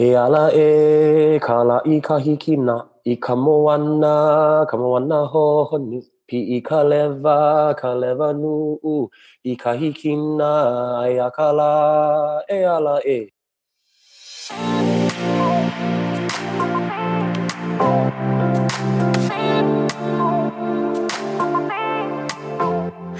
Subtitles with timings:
[0.00, 6.00] E ala e kala i kahikina i ka moana, ka moana honu.
[6.28, 9.08] Pi i ka lewa, ka lewa nuu,
[9.44, 13.30] i ka hikina, ai a kala, e ala e.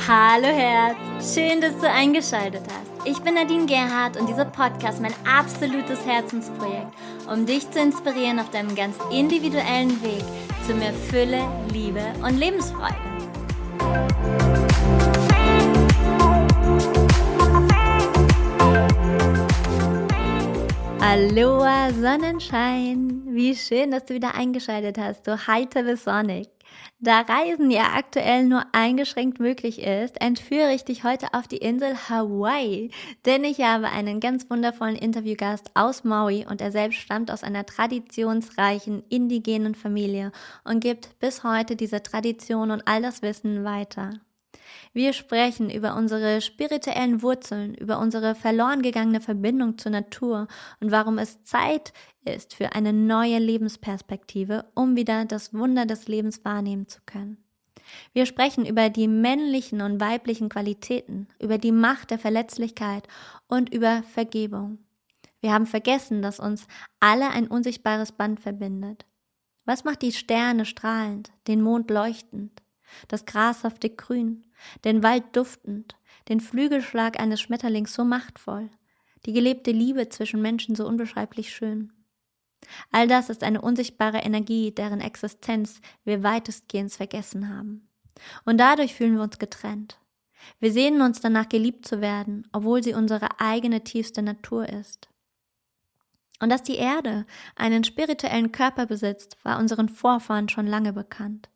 [0.06, 0.96] Hallo Herz,
[1.34, 2.97] schön, dass du eingeschaltet hast.
[3.10, 6.92] Ich bin Nadine Gerhardt und dieser Podcast ist mein absolutes Herzensprojekt,
[7.32, 10.22] um dich zu inspirieren auf deinem ganz individuellen Weg
[10.66, 11.40] zu mehr Fülle,
[11.72, 12.94] Liebe und Lebensfreude.
[21.00, 26.57] Aloha Sonnenschein, wie schön, dass du wieder eingeschaltet hast, du heitere Sonic.
[27.00, 31.94] Da Reisen ja aktuell nur eingeschränkt möglich ist, entführe ich dich heute auf die Insel
[31.94, 32.90] Hawaii,
[33.24, 37.64] denn ich habe einen ganz wundervollen Interviewgast aus Maui und er selbst stammt aus einer
[37.64, 40.32] traditionsreichen indigenen Familie
[40.64, 44.10] und gibt bis heute diese Tradition und all das Wissen weiter.
[44.92, 50.48] Wir sprechen über unsere spirituellen Wurzeln, über unsere verloren gegangene Verbindung zur Natur
[50.80, 51.92] und warum es Zeit
[52.24, 57.38] ist für eine neue Lebensperspektive, um wieder das Wunder des Lebens wahrnehmen zu können.
[58.12, 63.08] Wir sprechen über die männlichen und weiblichen Qualitäten, über die Macht der Verletzlichkeit
[63.46, 64.78] und über Vergebung.
[65.40, 66.66] Wir haben vergessen, dass uns
[67.00, 69.06] alle ein unsichtbares Band verbindet.
[69.64, 72.62] Was macht die Sterne strahlend, den Mond leuchtend,
[73.08, 74.44] das grashafte Grün,
[74.84, 75.96] den Wald duftend,
[76.28, 78.70] den Flügelschlag eines Schmetterlings so machtvoll,
[79.26, 81.92] die gelebte Liebe zwischen Menschen so unbeschreiblich schön?
[82.90, 87.88] All das ist eine unsichtbare Energie, deren Existenz wir weitestgehend vergessen haben.
[88.44, 89.98] Und dadurch fühlen wir uns getrennt.
[90.60, 95.08] Wir sehnen uns danach geliebt zu werden, obwohl sie unsere eigene tiefste Natur ist.
[96.40, 101.48] Und dass die Erde einen spirituellen Körper besitzt, war unseren Vorfahren schon lange bekannt.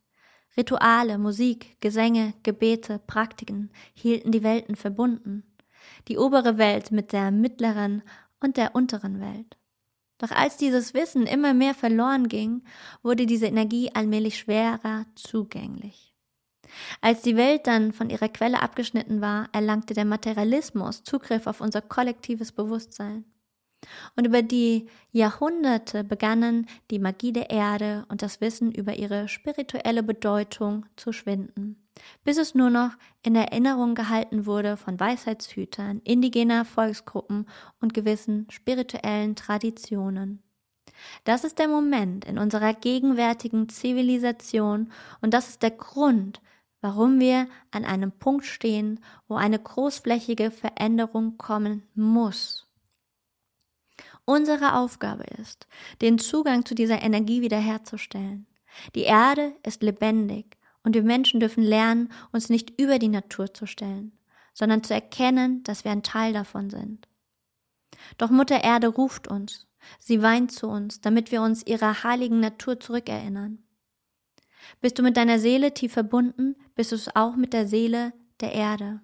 [0.56, 5.44] Rituale, Musik, Gesänge, Gebete, Praktiken hielten die Welten verbunden.
[6.08, 8.02] Die obere Welt mit der mittleren
[8.40, 9.56] und der unteren Welt.
[10.18, 12.62] Doch als dieses Wissen immer mehr verloren ging,
[13.02, 16.14] wurde diese Energie allmählich schwerer zugänglich.
[17.00, 21.82] Als die Welt dann von ihrer Quelle abgeschnitten war, erlangte der Materialismus Zugriff auf unser
[21.82, 23.24] kollektives Bewusstsein.
[24.16, 30.02] Und über die Jahrhunderte begannen die Magie der Erde und das Wissen über ihre spirituelle
[30.02, 31.82] Bedeutung zu schwinden
[32.24, 37.46] bis es nur noch in Erinnerung gehalten wurde von Weisheitshütern, indigener Volksgruppen
[37.80, 40.42] und gewissen spirituellen Traditionen.
[41.24, 46.40] Das ist der Moment in unserer gegenwärtigen Zivilisation und das ist der Grund,
[46.80, 52.68] warum wir an einem Punkt stehen, wo eine großflächige Veränderung kommen muss.
[54.24, 55.66] Unsere Aufgabe ist,
[56.00, 58.46] den Zugang zu dieser Energie wiederherzustellen.
[58.94, 63.66] Die Erde ist lebendig und wir Menschen dürfen lernen, uns nicht über die Natur zu
[63.66, 64.12] stellen,
[64.54, 67.08] sondern zu erkennen, dass wir ein Teil davon sind.
[68.18, 69.66] Doch Mutter Erde ruft uns,
[69.98, 73.58] sie weint zu uns, damit wir uns ihrer heiligen Natur zurückerinnern.
[74.80, 78.52] Bist du mit deiner Seele tief verbunden, bist du es auch mit der Seele der
[78.52, 79.00] Erde.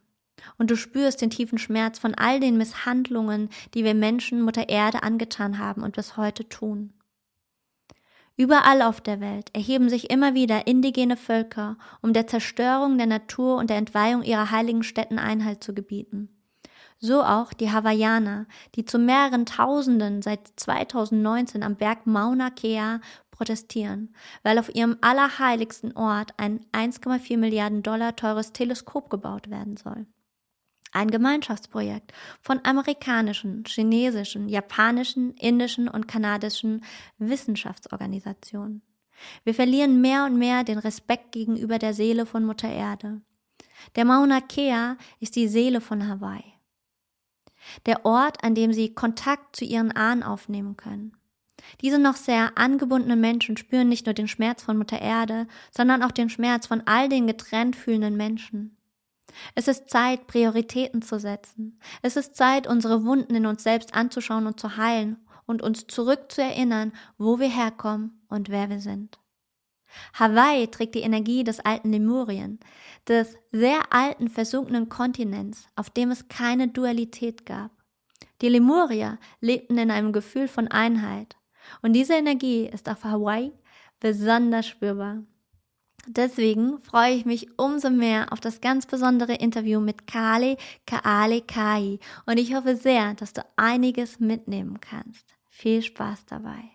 [0.57, 5.03] Und du spürst den tiefen Schmerz von all den Misshandlungen, die wir Menschen Mutter Erde
[5.03, 6.93] angetan haben und bis heute tun.
[8.37, 13.57] Überall auf der Welt erheben sich immer wieder indigene Völker, um der Zerstörung der Natur
[13.57, 16.29] und der Entweihung ihrer heiligen Städten Einhalt zu gebieten.
[17.01, 18.47] So auch die Hawaiianer,
[18.77, 23.01] die zu mehreren Tausenden seit 2019 am Berg Mauna Kea
[23.33, 30.07] protestieren, weil auf ihrem allerheiligsten Ort ein 1,4 Milliarden Dollar teures Teleskop gebaut werden soll.
[30.93, 36.85] Ein Gemeinschaftsprojekt von amerikanischen, chinesischen, japanischen, indischen und kanadischen
[37.19, 38.83] Wissenschaftsorganisationen.
[39.45, 43.21] Wir verlieren mehr und mehr den Respekt gegenüber der Seele von Mutter Erde.
[43.97, 46.55] Der Mauna Kea ist die Seele von Hawaii.
[47.87, 51.17] Der Ort, an dem sie Kontakt zu ihren Ahnen aufnehmen können.
[51.83, 56.13] Diese noch sehr angebundenen Menschen spüren nicht nur den Schmerz von Mutter Erde, sondern auch
[56.13, 58.78] den Schmerz von all den getrennt fühlenden Menschen.
[59.55, 61.81] Es ist Zeit, Prioritäten zu setzen.
[62.03, 65.17] Es ist Zeit, unsere Wunden in uns selbst anzuschauen und zu heilen
[65.47, 69.19] und uns zurück zu erinnern, wo wir herkommen und wer wir sind.
[70.15, 72.61] Hawaii trägt die Energie des alten Lemurien,
[73.07, 77.71] des sehr alten versunkenen Kontinents, auf dem es keine Dualität gab.
[78.43, 81.37] Die Lemurier lebten in einem Gefühl von Einheit,
[81.83, 83.53] und diese Energie ist auf Hawaii
[84.01, 85.23] besonders spürbar.
[86.11, 90.57] Deswegen freue ich mich umso mehr auf das ganz besondere Interview mit Kale
[90.87, 95.35] Kaale Kai und ich hoffe sehr, dass du einiges mitnehmen kannst.
[95.51, 96.71] Viel Spaß dabei.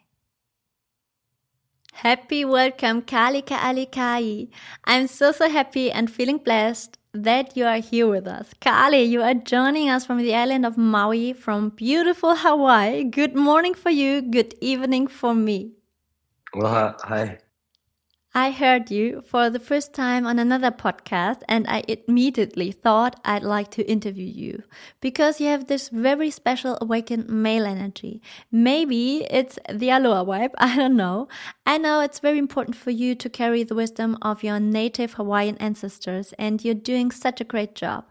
[1.94, 4.50] Happy welcome, Kalika Alikai.
[4.86, 8.54] I'm so, so happy and feeling blessed that you are here with us.
[8.60, 13.04] Kali, you are joining us from the island of Maui from beautiful Hawaii.
[13.04, 15.74] Good morning for you, good evening for me.
[16.54, 17.40] Well, hi.
[18.36, 23.44] I heard you for the first time on another podcast and I immediately thought I'd
[23.44, 24.64] like to interview you
[25.02, 28.24] because you have this very special awakened male energy.
[28.52, 31.28] Maybe it's the Aloha vibe, I don't know.
[31.68, 35.58] I know it's very important for you to carry the wisdom of your native Hawaiian
[35.58, 38.06] ancestors and you're doing such a great job.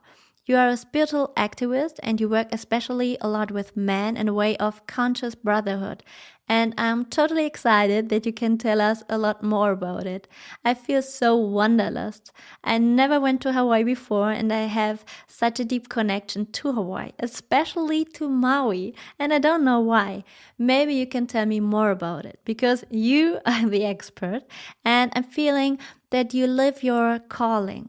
[0.44, 4.34] You are a spiritual activist and you work especially a lot with men in a
[4.34, 6.02] way of conscious brotherhood.
[6.48, 10.28] And I'm totally excited that you can tell us a lot more about it.
[10.64, 12.32] I feel so wanderlust.
[12.62, 17.12] I never went to Hawaii before and I have such a deep connection to Hawaii,
[17.18, 18.94] especially to Maui.
[19.18, 20.24] And I don't know why.
[20.58, 24.42] Maybe you can tell me more about it because you are the expert
[24.84, 25.78] and I'm feeling
[26.12, 27.88] that you live your calling.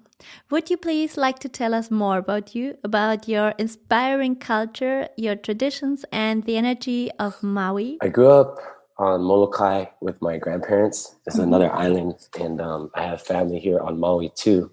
[0.50, 5.36] Would you please like to tell us more about you, about your inspiring culture, your
[5.36, 7.98] traditions, and the energy of Maui?
[8.02, 8.58] I grew up
[8.98, 11.16] on Molokai with my grandparents.
[11.26, 11.48] It's mm-hmm.
[11.48, 14.72] another island, and um, I have family here on Maui too.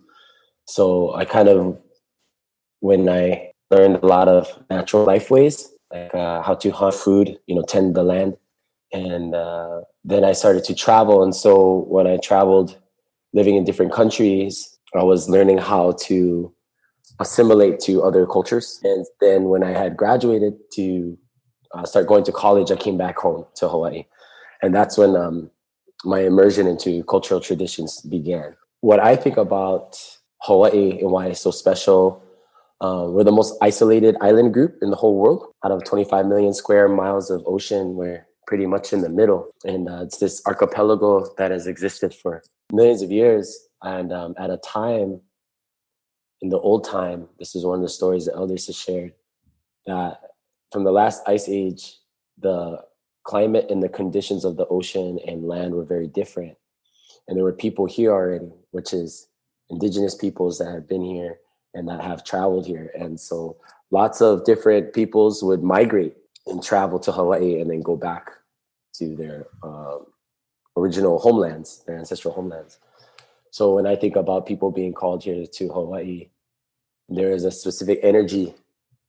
[0.67, 1.79] So I kind of,
[2.81, 7.38] when I learned a lot of natural life ways, like uh, how to hunt food,
[7.47, 8.37] you know, tend the land,
[8.93, 11.25] and uh, then I started to travel.
[11.25, 12.79] And so when I traveled,
[13.32, 16.53] living in different countries, I was learning how to
[17.21, 18.81] assimilate to other cultures.
[18.82, 21.19] And then when I had graduated to
[21.75, 24.05] uh, start going to college, I came back home to Hawaii.
[24.62, 25.50] And that's when um,
[26.05, 28.56] my immersion into cultural traditions began.
[28.81, 29.99] What I think about
[30.43, 32.23] Hawaii and why it's so special,
[32.81, 35.47] uh, we're the most isolated island group in the whole world.
[35.65, 39.50] Out of 25 million square miles of ocean, we're pretty much in the middle.
[39.65, 44.50] And uh, it's this archipelago that has existed for millions of years and um, at
[44.50, 45.20] a time
[46.43, 49.12] in the old time, this is one of the stories the elders have shared
[49.87, 50.20] that
[50.72, 51.96] from the last ice age,
[52.38, 52.78] the
[53.25, 56.56] climate and the conditions of the ocean and land were very different.
[57.28, 59.28] And there were people here already, which is
[59.69, 61.38] indigenous peoples that have been here
[61.75, 62.90] and that have traveled here.
[62.99, 63.56] And so
[63.90, 66.16] lots of different peoples would migrate
[66.46, 68.31] and travel to Hawaii and then go back
[68.94, 70.06] to their um,
[70.81, 72.79] original homelands, their ancestral homelands.
[73.50, 76.29] So when I think about people being called here to Hawaii,
[77.09, 78.55] there is a specific energy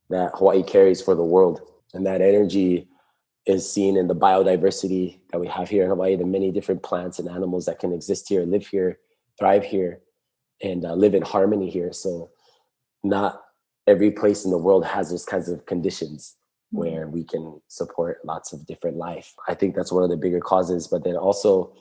[0.09, 1.61] that Hawaii carries for the world.
[1.93, 2.87] And that energy
[3.45, 7.19] is seen in the biodiversity that we have here in Hawaii, the many different plants
[7.19, 8.99] and animals that can exist here, live here,
[9.39, 9.99] thrive here,
[10.61, 11.91] and uh, live in harmony here.
[11.91, 12.29] So,
[13.03, 13.41] not
[13.87, 16.35] every place in the world has those kinds of conditions.
[16.71, 19.33] Where we can support lots of different life.
[19.47, 20.87] I think that's one of the bigger causes.
[20.87, 21.73] But then also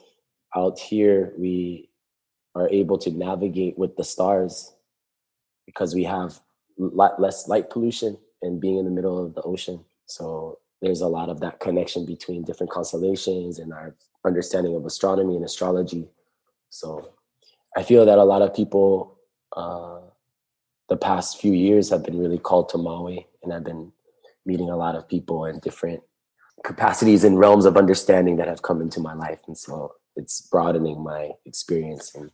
[0.55, 1.89] out here, we
[2.55, 4.73] are able to navigate with the stars
[5.65, 6.39] because we have
[6.77, 9.83] lot less light pollution and being in the middle of the ocean.
[10.07, 13.95] So there's a lot of that connection between different constellations and our
[14.25, 16.09] understanding of astronomy and astrology.
[16.69, 17.13] So
[17.77, 19.17] I feel that a lot of people
[19.55, 19.99] uh,
[20.89, 23.93] the past few years have been really called to Maui, and I've been
[24.45, 26.01] meeting a lot of people in different
[26.63, 31.01] capacities and realms of understanding that have come into my life, and so it's broadening
[31.03, 32.31] my experience and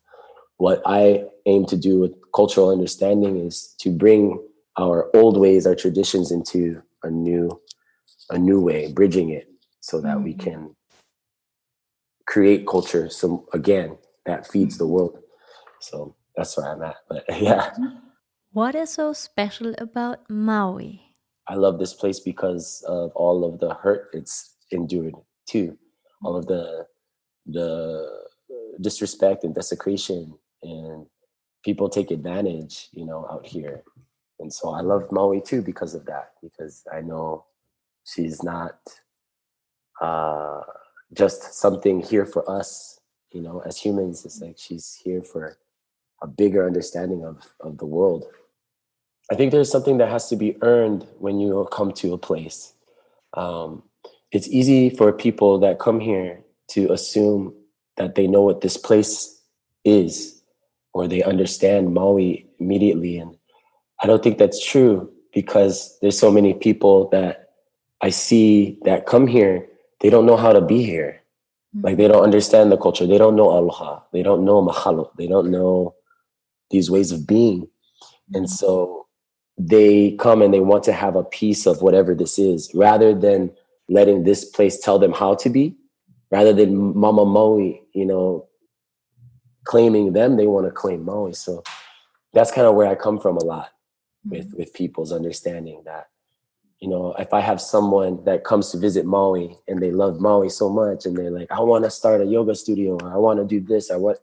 [0.58, 4.44] what I aim to do with cultural understanding is to bring
[4.78, 7.62] our old ways, our traditions into a new,
[8.30, 9.48] a new way, bridging it
[9.80, 10.24] so that mm-hmm.
[10.24, 10.76] we can
[12.26, 13.10] create culture.
[13.10, 15.20] So again, that feeds the world.
[15.80, 16.98] So that's where I'm at.
[17.08, 17.72] But yeah.
[18.52, 21.07] What is so special about Maui?
[21.50, 25.78] I love this place because of all of the hurt it's endured too.
[26.24, 26.86] All of the
[27.46, 28.28] the
[28.82, 31.06] disrespect and desecration and
[31.64, 33.84] people take advantage, you know, out here.
[34.40, 37.46] And so I love Maui too because of that, because I know
[38.06, 38.80] she's not
[40.02, 40.62] uh,
[41.14, 43.00] just something here for us,
[43.32, 44.26] you know, as humans.
[44.26, 45.58] It's like she's here for
[46.22, 48.26] a bigger understanding of, of the world.
[49.32, 52.74] I think there's something that has to be earned when you come to a place.
[53.34, 53.84] Um,
[54.32, 57.54] it's easy for people that come here to assume
[57.98, 59.42] that they know what this place
[59.84, 60.42] is
[60.94, 63.18] or they understand Maui immediately.
[63.18, 63.38] And
[64.02, 67.50] I don't think that's true because there's so many people that
[68.02, 69.68] I see that come here,
[70.00, 71.22] they don't know how to be here.
[71.76, 71.86] Mm-hmm.
[71.86, 73.08] Like they don't understand the culture.
[73.08, 74.02] They don't know aloha.
[74.14, 75.10] They don't know mahalo.
[75.18, 75.96] They don't know
[76.70, 77.62] these ways of being.
[77.62, 78.36] Mm-hmm.
[78.36, 79.07] And so
[79.58, 83.52] they come and they want to have a piece of whatever this is rather than
[83.90, 85.76] letting this place tell them how to be
[86.30, 88.48] rather than Mama Maui, you know,
[89.64, 91.34] claiming them, they want to claim Maui.
[91.34, 91.64] So
[92.34, 93.70] that's kind of where I come from a lot
[94.26, 94.38] mm-hmm.
[94.38, 96.08] with with people's understanding that
[96.80, 100.50] you know if I have someone that comes to visit Maui and they love Maui
[100.50, 103.40] so much and they're like I want to start a yoga studio or I want
[103.40, 104.20] to do this or what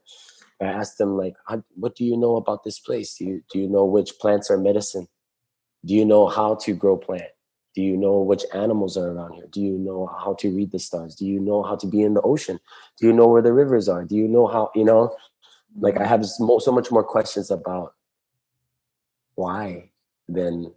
[0.61, 1.35] I ask them like
[1.75, 3.15] what do you know about this place?
[3.17, 5.07] Do you do you know which plants are medicine
[5.85, 7.31] do you know how to grow plant
[7.75, 10.79] do you know which animals are around here do you know how to read the
[10.79, 12.59] stars do you know how to be in the ocean
[12.99, 15.15] do you know where the rivers are do you know how you know
[15.79, 17.93] like I have so much more questions about
[19.35, 19.91] why
[20.27, 20.73] than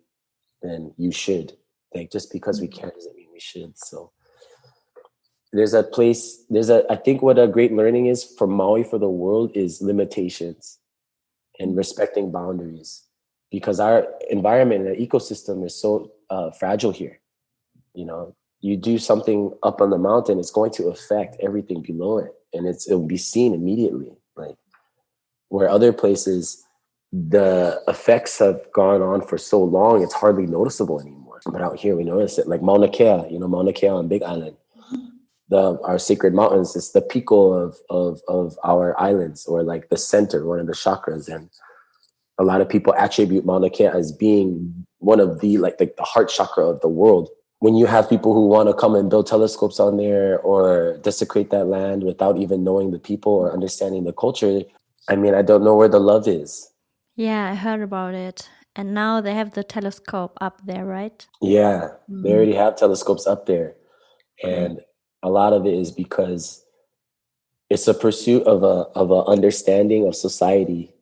[0.63, 1.57] than you should.
[1.95, 2.81] Like just because we mm-hmm.
[2.81, 3.79] can doesn't mean we should.
[3.79, 4.13] So
[5.53, 8.99] there's a place, there's a I think what a great learning is for Maui for
[8.99, 10.79] the world is limitations
[11.59, 13.05] and respecting boundaries.
[13.51, 17.21] Because our environment and ecosystem is so uh, fragile here.
[17.95, 22.19] You know, you do something up on the mountain, it's going to affect everything below
[22.19, 22.33] it.
[22.53, 24.13] And it's it'll be seen immediately.
[24.37, 24.57] Like
[25.49, 26.65] where other places
[27.13, 31.41] the effects have gone on for so long, it's hardly noticeable anymore.
[31.47, 32.49] But out here, we notice it.
[32.49, 34.57] Like Mauna Kea, you know, Mauna Kea on Big Island,
[35.49, 36.77] the our sacred mountains.
[36.77, 40.73] It's the piko of of of our islands, or like the center, one of the
[40.73, 41.33] chakras.
[41.35, 41.49] And
[42.39, 46.03] a lot of people attribute Mauna Kea as being one of the like the, the
[46.03, 47.29] heart chakra of the world.
[47.61, 51.51] When you have people who want to come and build telescopes on there or desecrate
[51.51, 54.63] that land without even knowing the people or understanding the culture,
[55.09, 56.71] I mean, I don't know where the love is
[57.19, 58.49] yeah, I heard about it.
[58.77, 61.27] And now they have the telescope up there, right?
[61.43, 62.23] Yeah, mm-hmm.
[62.23, 63.75] they already have telescopes up there.
[64.45, 64.81] And
[65.25, 66.65] a lot of it is because
[67.69, 70.95] it's a pursuit of a of an understanding of society.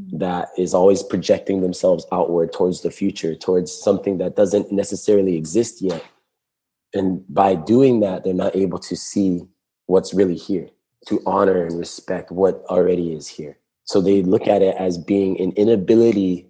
[0.00, 0.20] Mm.
[0.20, 5.82] that is always projecting themselves outward towards the future, towards something that doesn't necessarily exist
[5.82, 6.02] yet.
[6.94, 9.42] And by doing that, they're not able to see
[9.86, 10.68] what's really here,
[11.08, 13.58] to honor and respect what already is here.
[13.84, 16.48] So they look at it as being an inability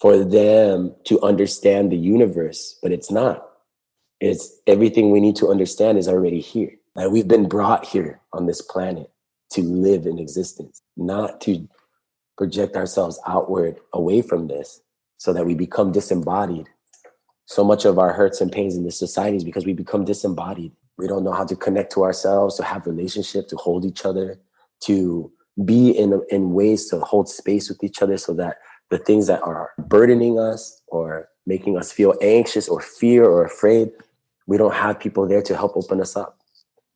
[0.00, 3.46] for them to understand the universe, but it's not.
[4.20, 6.78] It's everything we need to understand is already here.
[6.94, 9.10] Like we've been brought here on this planet
[9.50, 11.68] to live in existence, not to
[12.36, 14.80] project ourselves outward away from this
[15.18, 16.68] so that we become disembodied.
[17.46, 20.72] So much of our hurts and pains in this society is because we become disembodied.
[20.98, 24.38] We don't know how to connect to ourselves, to have relationship, to hold each other,
[24.84, 25.32] to
[25.64, 28.56] be in in ways to hold space with each other so that
[28.90, 33.90] the things that are burdening us or making us feel anxious or fear or afraid
[34.46, 36.38] we don't have people there to help open us up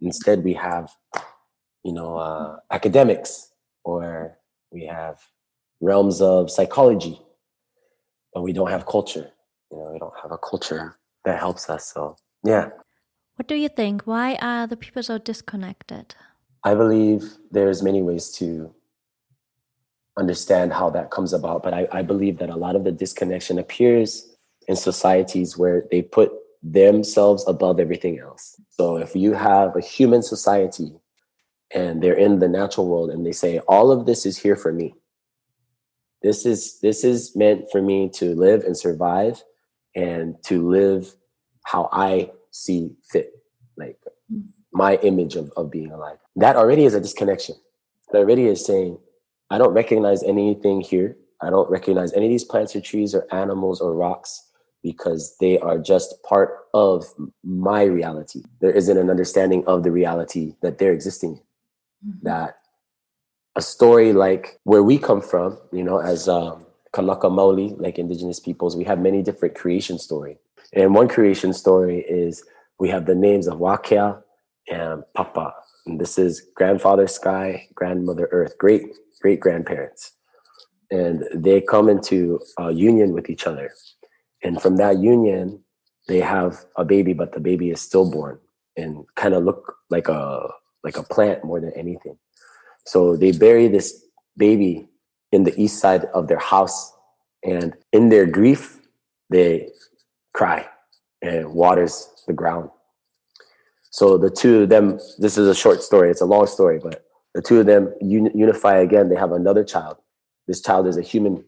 [0.01, 0.91] instead we have
[1.85, 3.53] you know uh, academics
[3.85, 4.39] or
[4.71, 5.21] we have
[5.81, 7.21] realms of psychology
[8.37, 9.31] but we don't have culture.
[9.71, 12.69] You know we don't have a culture that helps us so yeah.
[13.37, 14.07] What do you think?
[14.07, 16.15] Why are the people so disconnected?
[16.63, 18.75] I believe there's many ways to
[20.19, 23.59] understand how that comes about, but I, I believe that a lot of the disconnection
[23.59, 24.37] appears
[24.69, 26.31] in societies where they put
[26.63, 28.61] themselves above everything else.
[28.69, 30.93] So if you have a human society
[31.77, 34.73] and they're in the natural world and they say all of this is here for
[34.73, 34.95] me.
[36.23, 39.45] This is this is meant for me to live and survive
[39.95, 41.15] and to live
[41.65, 43.31] how I see fit.
[43.77, 43.99] Like
[44.73, 46.17] my image of, of being alive.
[46.37, 47.57] That already is a disconnection.
[48.11, 48.99] That already is saying,
[49.51, 51.17] I don't recognize anything here.
[51.43, 54.51] I don't recognize any of these plants or trees or animals or rocks
[54.83, 57.05] because they are just part of
[57.45, 58.43] my reality.
[58.61, 61.46] There isn't an understanding of the reality that they're existing mm-hmm.
[62.23, 62.59] That
[63.57, 68.77] a story like where we come from, you know, as um, Maoli, like indigenous peoples,
[68.77, 70.39] we have many different creation story.
[70.73, 72.45] And one creation story is
[72.79, 74.23] we have the names of Wakea,
[74.69, 75.55] and Papa.
[75.87, 78.83] And this is grandfather sky, grandmother earth, great
[79.21, 80.13] great grandparents.
[80.91, 83.73] And they come into a union with each other.
[84.43, 85.65] And from that union,
[86.07, 88.39] they have a baby, but the baby is stillborn
[88.77, 90.49] and kind of look like a
[90.87, 92.17] like a plant more than anything.
[92.87, 94.05] So they bury this
[94.37, 94.89] baby
[95.33, 96.93] in the east side of their house,
[97.43, 98.81] and in their grief,
[99.29, 99.71] they
[100.33, 100.67] cry
[101.21, 102.71] and waters the ground.
[103.91, 107.05] So the two of them, this is a short story, it's a long story, but
[107.35, 109.09] the two of them un- unify again.
[109.09, 109.97] They have another child.
[110.47, 111.45] This child is a human,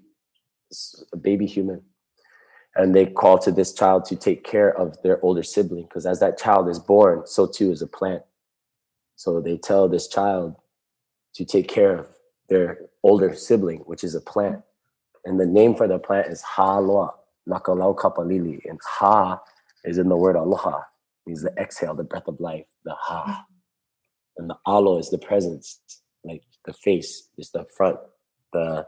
[1.13, 1.83] a baby human.
[2.75, 6.21] And they call to this child to take care of their older sibling because as
[6.21, 8.23] that child is born, so too is a plant.
[9.19, 10.55] So they tell this child
[11.35, 12.07] to take care of
[12.49, 14.63] their older sibling, which is a plant.
[15.25, 17.15] And the name for the plant is Haloa,
[17.49, 18.61] Nakalau Kapalili.
[18.65, 19.41] And Ha
[19.83, 20.83] is in the word aloha,
[21.27, 23.45] means the exhale, the breath of life, the ha.
[24.37, 25.81] And the alo is the presence,
[26.23, 27.99] like the face is the front,
[28.53, 28.87] the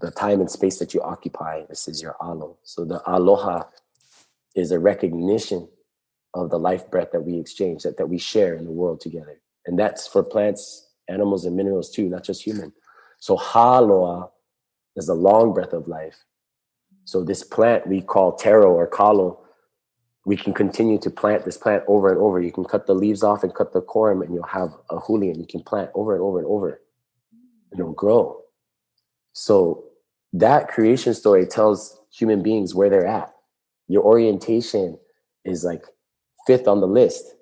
[0.00, 1.62] the time and space that you occupy.
[1.68, 2.58] This is your alo.
[2.64, 3.62] So the aloha
[4.56, 5.68] is a recognition
[6.34, 9.40] of the life breath that we exchange, that, that we share in the world together.
[9.66, 12.72] And that's for plants, animals, and minerals too, not just human.
[13.18, 14.30] So haloa
[14.96, 16.16] is the long breath of life.
[17.04, 19.40] So this plant we call taro or kalo,
[20.26, 22.40] we can continue to plant this plant over and over.
[22.40, 25.30] You can cut the leaves off and cut the corm, and you'll have a huli,
[25.30, 26.80] and you can plant over and over and over.
[27.72, 28.40] It'll grow.
[29.32, 29.84] So
[30.32, 33.34] that creation story tells human beings where they're at.
[33.88, 34.98] Your orientation
[35.44, 35.84] is like
[36.46, 37.34] fifth on the list.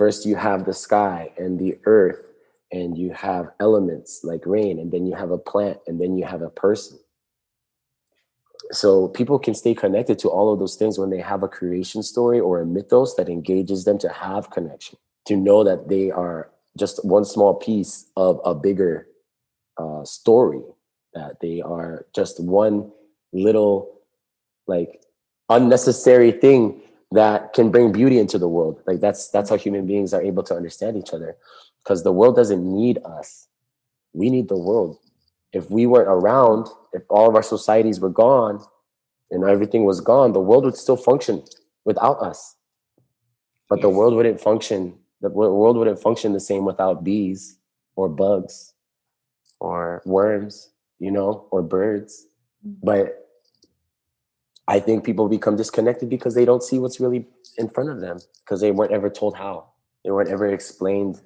[0.00, 2.22] First, you have the sky and the earth,
[2.72, 6.24] and you have elements like rain, and then you have a plant, and then you
[6.24, 6.98] have a person.
[8.72, 12.02] So people can stay connected to all of those things when they have a creation
[12.02, 16.50] story or a mythos that engages them to have connection, to know that they are
[16.78, 19.06] just one small piece of a bigger
[19.76, 20.62] uh, story,
[21.12, 22.90] that they are just one
[23.34, 24.00] little
[24.66, 25.02] like
[25.50, 26.80] unnecessary thing
[27.12, 28.82] that can bring beauty into the world.
[28.86, 31.36] Like that's that's how human beings are able to understand each other,
[31.82, 33.48] because the world doesn't need us.
[34.12, 34.98] We need the world.
[35.52, 38.64] If we weren't around, if all of our societies were gone,
[39.30, 41.42] and everything was gone, the world would still function
[41.84, 42.56] without us.
[43.68, 43.82] But yes.
[43.82, 44.98] the world wouldn't function.
[45.20, 47.58] The world wouldn't function the same without bees
[47.94, 48.72] or bugs
[49.58, 52.26] or worms, you know, or birds.
[52.66, 52.86] Mm-hmm.
[52.86, 53.19] But
[54.70, 57.26] I think people become disconnected because they don't see what's really
[57.58, 59.72] in front of them because they weren't ever told how.
[60.04, 61.20] They weren't ever explained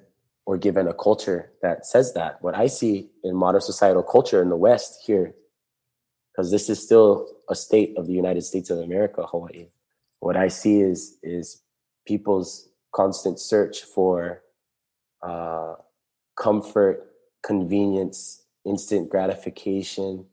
[0.47, 2.41] or given a culture that says that.
[2.41, 5.35] What I see in modern societal culture in the West here,
[6.31, 9.67] because this is still a state of the United States of America, Hawaii.
[10.21, 11.61] What I see is is
[12.07, 14.41] people's constant search for
[15.21, 15.75] uh,
[16.35, 17.11] comfort,
[17.43, 20.25] convenience, instant gratification,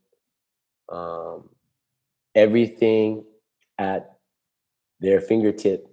[0.91, 1.51] um,
[2.35, 3.25] everything
[3.79, 4.17] at
[5.01, 5.89] their fingertip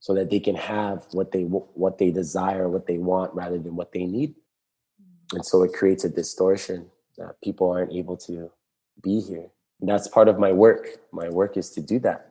[0.00, 3.76] so that they can have what they what they desire what they want rather than
[3.76, 4.34] what they need.
[5.32, 8.50] And so it creates a distortion that people aren't able to
[9.02, 9.50] be here.
[9.80, 10.88] And that's part of my work.
[11.12, 12.28] My work is to do that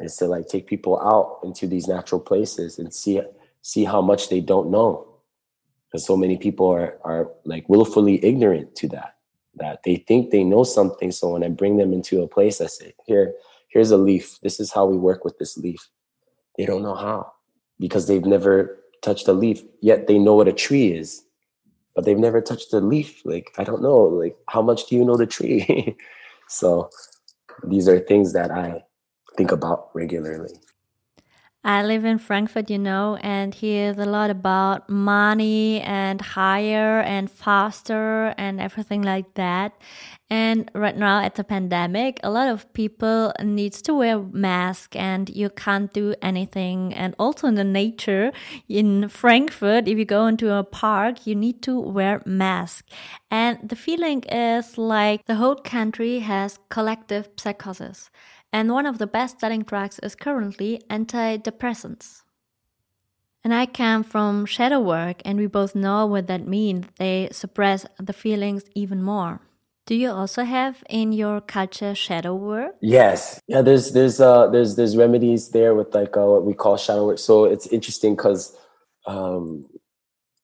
[0.00, 3.20] is to like take people out into these natural places and see
[3.62, 5.06] see how much they don't know.
[5.86, 9.16] Because so many people are are like willfully ignorant to that
[9.54, 11.10] that they think they know something.
[11.10, 13.34] So when I bring them into a place, I say, here,
[13.68, 14.38] here's a leaf.
[14.42, 15.88] This is how we work with this leaf.
[16.56, 17.32] They don't know how
[17.78, 21.24] because they've never touched a leaf, yet they know what a tree is,
[21.94, 23.22] but they've never touched a leaf.
[23.24, 25.96] Like, I don't know, like, how much do you know the tree?
[26.48, 26.90] so
[27.64, 28.84] these are things that I
[29.36, 30.52] think about regularly.
[31.62, 37.30] I live in Frankfurt, you know, and here's a lot about money and higher and
[37.30, 39.74] faster and everything like that.
[40.30, 45.28] And right now at the pandemic, a lot of people needs to wear mask and
[45.28, 46.94] you can't do anything.
[46.94, 48.32] And also in the nature
[48.66, 52.88] in Frankfurt, if you go into a park, you need to wear mask.
[53.30, 58.08] And the feeling is like the whole country has collective psychosis
[58.52, 62.22] and one of the best selling drugs is currently antidepressants.
[63.42, 66.86] And I come from shadow work, and we both know what that means.
[66.98, 69.40] They suppress the feelings even more.
[69.86, 72.76] Do you also have in your culture shadow work?
[72.80, 73.62] Yes, yeah.
[73.62, 77.18] There's there's uh there's there's remedies there with like uh, what we call shadow work.
[77.18, 78.56] So it's interesting because
[79.06, 79.66] um,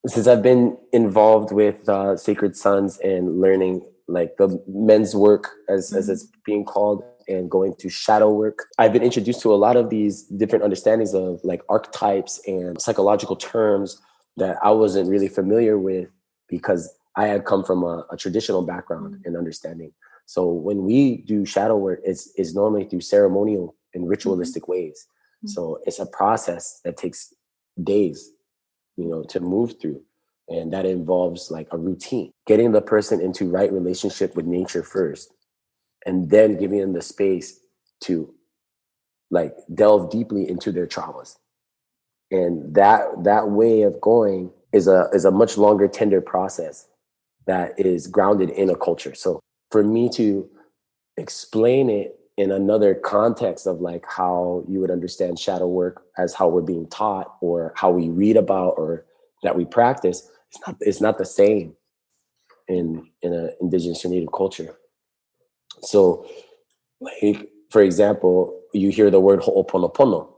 [0.07, 5.91] since I've been involved with uh, Sacred Sons and learning like the men's work as
[5.91, 5.99] mm-hmm.
[5.99, 8.67] as it's being called, and going to shadow work.
[8.79, 13.37] I've been introduced to a lot of these different understandings of like archetypes and psychological
[13.37, 14.01] terms
[14.37, 16.09] that I wasn't really familiar with
[16.49, 19.23] because I had come from a, a traditional background mm-hmm.
[19.25, 19.93] and understanding.
[20.27, 24.73] So when we do shadow work, it's, it's normally through ceremonial and ritualistic mm-hmm.
[24.73, 25.07] ways.
[25.39, 25.49] Mm-hmm.
[25.49, 27.33] So it's a process that takes
[27.83, 28.31] days,
[28.97, 30.03] you know, to move through.
[30.49, 35.33] And that involves like a routine, getting the person into right relationship with nature first,
[36.07, 37.61] and then giving them the space
[38.01, 38.33] to
[39.31, 41.37] like delve deeply into their traumas.
[42.31, 46.89] And that that way of going is a is a much longer tender process
[47.47, 49.15] that is grounded in a culture.
[49.15, 49.41] So
[49.71, 50.49] for me to
[51.17, 56.49] explain it in another context of like how you would understand shadow work as how
[56.49, 59.07] we're being taught or how we read about or
[59.43, 61.75] that we practice it's not it's not the same
[62.69, 64.77] in in an indigenous or native culture
[65.83, 66.29] so,
[67.01, 70.29] like for example, you hear the word ho'oponopono.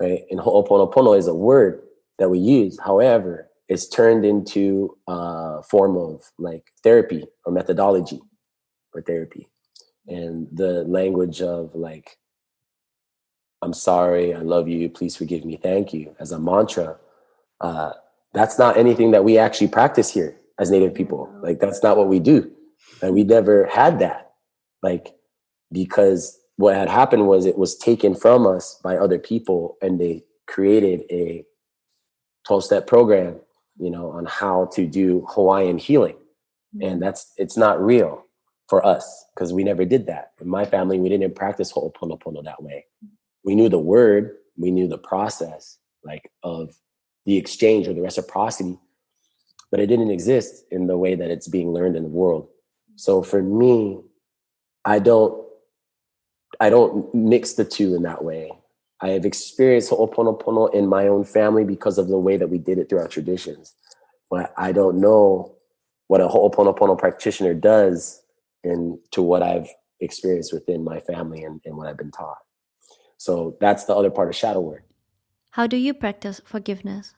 [0.00, 0.20] right?
[0.30, 1.82] And ho'oponopono is a word
[2.18, 2.78] that we use.
[2.84, 8.20] However, it's turned into a form of like therapy or methodology
[8.90, 9.48] for therapy.
[10.06, 12.18] And the language of like,
[13.62, 16.96] I'm sorry, I love you, please forgive me, thank you, as a mantra,
[17.60, 17.92] uh,
[18.34, 21.32] that's not anything that we actually practice here as Native people.
[21.42, 22.50] Like, that's not what we do.
[23.00, 24.21] And we never had that.
[24.82, 25.14] Like,
[25.70, 30.24] because what had happened was it was taken from us by other people and they
[30.46, 31.44] created a
[32.46, 33.36] 12 step program,
[33.78, 36.16] you know, on how to do Hawaiian healing.
[36.76, 36.82] Mm-hmm.
[36.82, 38.24] And that's, it's not real
[38.68, 40.32] for us because we never did that.
[40.40, 42.86] In my family, we didn't practice Ho'oponopono that way.
[43.44, 46.74] We knew the word, we knew the process, like of
[47.26, 48.78] the exchange or the reciprocity,
[49.70, 52.48] but it didn't exist in the way that it's being learned in the world.
[52.96, 54.00] So for me,
[54.84, 55.42] I don't
[56.60, 58.50] I don't mix the two in that way.
[59.00, 62.78] I have experienced Ho'oponopono in my own family because of the way that we did
[62.78, 63.74] it through our traditions.
[64.30, 65.56] But I don't know
[66.06, 68.22] what a Ho'oponopono practitioner does
[68.62, 69.68] and into what I've
[70.00, 72.38] experienced within my family and, and what I've been taught.
[73.16, 74.84] So that's the other part of shadow work.
[75.50, 77.14] How do you practice forgiveness?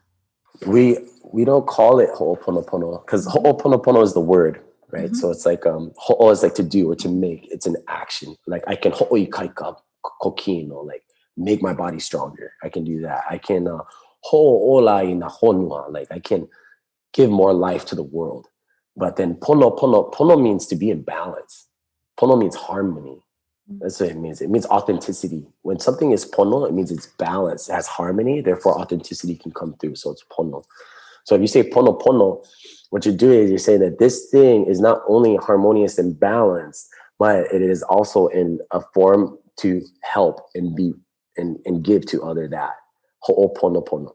[0.66, 0.98] We
[1.33, 4.62] we don't call it Ho'oponopono because Ho'oponopono is the word,
[4.94, 5.07] right?
[5.07, 5.14] Mm-hmm.
[5.14, 7.48] So it's like um Ho'o is like to do or to make.
[7.50, 8.37] It's an action.
[8.46, 9.76] Like I can Ho'oikaika
[10.22, 11.02] kokino, like
[11.37, 12.52] make my body stronger.
[12.62, 13.24] I can do that.
[13.28, 13.83] I can uh,
[14.22, 16.48] Ho'ola ina honua, like I can
[17.12, 18.46] give more life to the world.
[18.96, 21.66] But then pono pono pono means to be in balance.
[22.18, 23.20] Pono means harmony.
[23.80, 24.40] That's what it means.
[24.42, 25.46] It means authenticity.
[25.62, 29.74] When something is pono, it means it's balanced, it has harmony, therefore authenticity can come
[29.80, 29.96] through.
[29.96, 30.64] So it's pono.
[31.24, 32.44] So if you say pono pono,
[32.90, 36.88] what you're doing is you're saying that this thing is not only harmonious and balanced,
[37.18, 40.92] but it is also in a form to help and be
[41.37, 42.74] and, and give to other that.
[43.24, 44.12] Ho'opono oh, pono.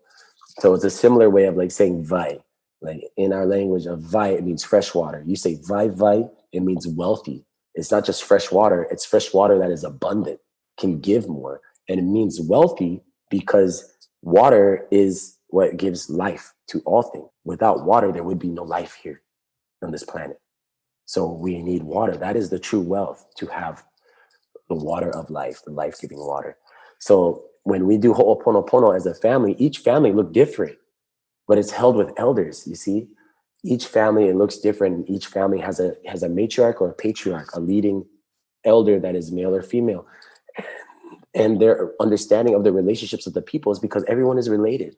[0.60, 2.40] So it's a similar way of like saying wai.
[2.82, 5.24] Like in our language of wai, it means fresh water.
[5.26, 7.46] You say wai wai, it means wealthy
[7.80, 10.40] it's not just fresh water, it's fresh water that is abundant,
[10.78, 11.62] can give more.
[11.88, 13.90] And it means wealthy because
[14.22, 17.30] water is what gives life to all things.
[17.44, 19.22] Without water, there would be no life here
[19.82, 20.40] on this planet.
[21.06, 22.16] So we need water.
[22.16, 23.84] That is the true wealth to have
[24.68, 26.58] the water of life, the life giving water.
[27.00, 30.78] So when we do Ho'oponopono as a family, each family look different,
[31.48, 33.08] but it's held with elders, you see?
[33.64, 37.50] each family it looks different each family has a has a matriarch or a patriarch
[37.56, 38.06] a leading
[38.66, 40.06] elder that is male or female
[41.34, 44.96] and their understanding of the relationships of the people is because everyone is related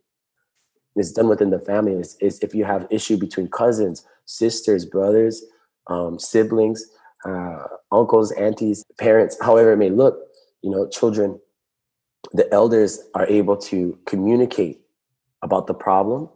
[0.95, 5.43] it's done within the family it's if you have issue between cousins sisters brothers
[5.87, 6.85] um, siblings
[7.25, 10.19] uh, uncles aunties parents however it may look
[10.61, 11.39] you know children
[12.33, 14.81] the elders are able to communicate
[15.41, 16.29] about the problem.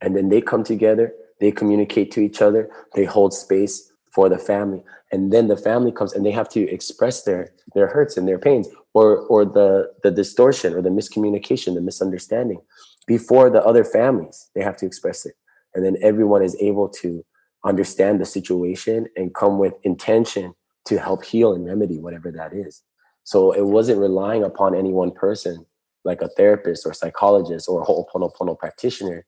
[0.00, 4.38] And then they come together they communicate to each other they hold space for the
[4.38, 4.82] family.
[5.12, 8.38] And then the family comes and they have to express their their hurts and their
[8.38, 12.60] pains or or the the distortion or the miscommunication the misunderstanding
[13.08, 15.34] before the other families they have to express it
[15.74, 17.24] and then everyone is able to
[17.64, 22.82] understand the situation and come with intention to help heal and remedy whatever that is
[23.24, 25.66] so it wasn't relying upon any one person
[26.04, 29.26] like a therapist or psychologist or a ho'oponopono practitioner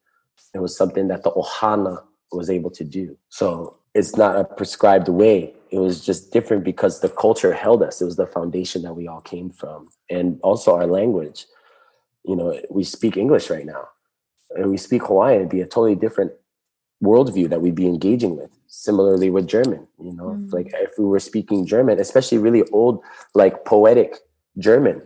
[0.55, 3.17] it was something that the Ohana was able to do.
[3.29, 5.55] So it's not a prescribed way.
[5.71, 8.01] It was just different because the culture held us.
[8.01, 9.89] It was the foundation that we all came from.
[10.09, 11.47] And also our language.
[12.25, 13.89] You know, we speak English right now.
[14.51, 16.33] And we speak Hawaiian, it'd be a totally different
[17.03, 18.51] worldview that we'd be engaging with.
[18.67, 20.53] Similarly with German, you know, mm.
[20.53, 23.03] like if we were speaking German, especially really old,
[23.35, 24.17] like poetic
[24.59, 25.03] German,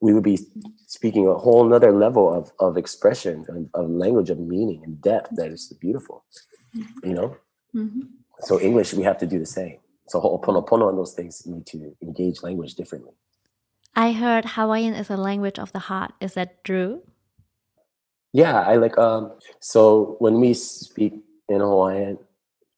[0.00, 0.38] we would be
[0.86, 5.30] speaking a whole nother level of, of expression and of language of meaning and depth
[5.36, 6.24] that is beautiful
[7.02, 7.36] you know
[7.74, 8.00] mm-hmm.
[8.40, 11.96] so english we have to do the same so ho'oponopono and those things need to
[12.02, 13.12] engage language differently
[13.96, 16.12] i heard hawaiian is a language of the heart.
[16.20, 17.02] Is that true?
[18.32, 21.14] Yeah i like um so when we speak
[21.48, 22.18] in hawaiian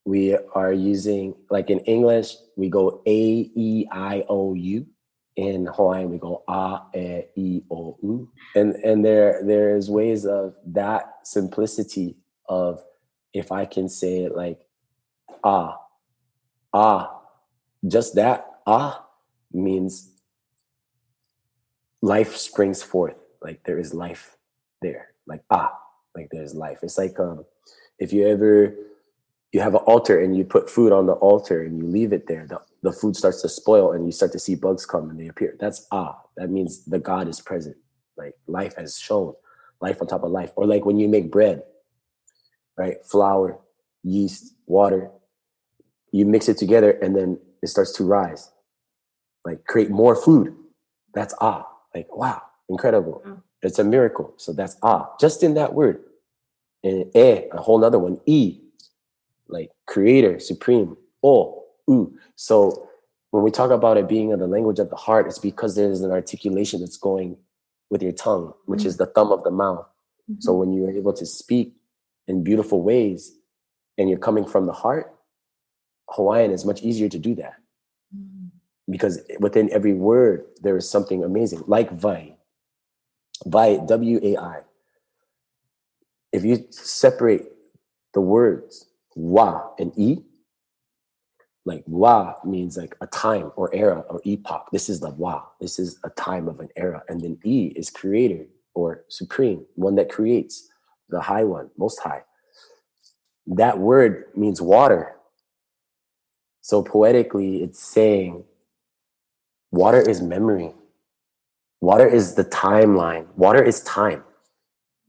[0.05, 4.87] we are using like in english we go a e i o u.
[5.37, 10.55] In Hawaiian we go a e i o u, and and there there's ways of
[10.67, 12.17] that simplicity
[12.49, 12.83] of
[13.33, 14.59] if I can say it like
[15.45, 15.79] ah
[16.75, 17.21] ah,
[17.87, 19.07] just that ah
[19.53, 20.11] means
[22.03, 23.17] life springs forth.
[23.43, 24.37] Like there is life
[24.83, 25.09] there.
[25.27, 25.73] Like ah,
[26.15, 26.79] like there's life.
[26.83, 27.45] It's like um
[27.99, 28.75] if you ever
[29.53, 32.27] you have an altar and you put food on the altar and you leave it
[32.27, 35.19] there, the the food starts to spoil and you start to see bugs come and
[35.19, 35.57] they appear.
[35.59, 36.21] That's ah.
[36.37, 37.77] That means the God is present.
[38.17, 39.35] Like life has shown,
[39.81, 40.53] life on top of life.
[40.57, 41.63] Or like when you make bread,
[42.77, 42.97] right?
[43.05, 43.59] Flour,
[44.05, 45.11] yeast, water,
[46.13, 48.51] you mix it together and then it starts to rise.
[49.45, 50.55] Like create more food.
[51.15, 51.67] That's ah.
[51.95, 53.23] Like wow, incredible.
[53.27, 53.43] Mm.
[53.63, 54.35] It's a miracle.
[54.37, 55.11] So that's ah.
[55.21, 56.03] Just in that word.
[56.85, 58.61] And eh, a whole nother one, e,
[59.49, 62.17] like creator, supreme, o, u.
[62.37, 62.89] So
[63.31, 66.03] when we talk about it being in the language of the heart, it's because there's
[66.03, 67.37] an articulation that's going
[67.91, 68.89] with your tongue, which mm-hmm.
[68.89, 69.87] is the thumb of the mouth.
[70.31, 70.41] Mm-hmm.
[70.41, 71.75] So when you're able to speak
[72.27, 73.35] in beautiful ways
[73.97, 75.15] and you're coming from the heart,
[76.11, 77.55] Hawaiian is much easier to do that.
[78.91, 82.37] Because within every word, there is something amazing, like wai.
[83.45, 84.61] Wai, W A I.
[86.33, 87.45] If you separate
[88.15, 90.19] the words wa and e,
[91.65, 94.69] like wa means like a time or era or epoch.
[94.73, 95.45] This is the wa.
[95.61, 97.03] This is a time of an era.
[97.09, 100.69] And then e is creator or supreme, one that creates,
[101.11, 102.23] the high one, most high.
[103.47, 105.17] That word means water.
[106.63, 108.45] So poetically, it's saying
[109.71, 110.73] water is memory.
[111.81, 113.27] Water is the timeline.
[113.37, 114.25] Water is time,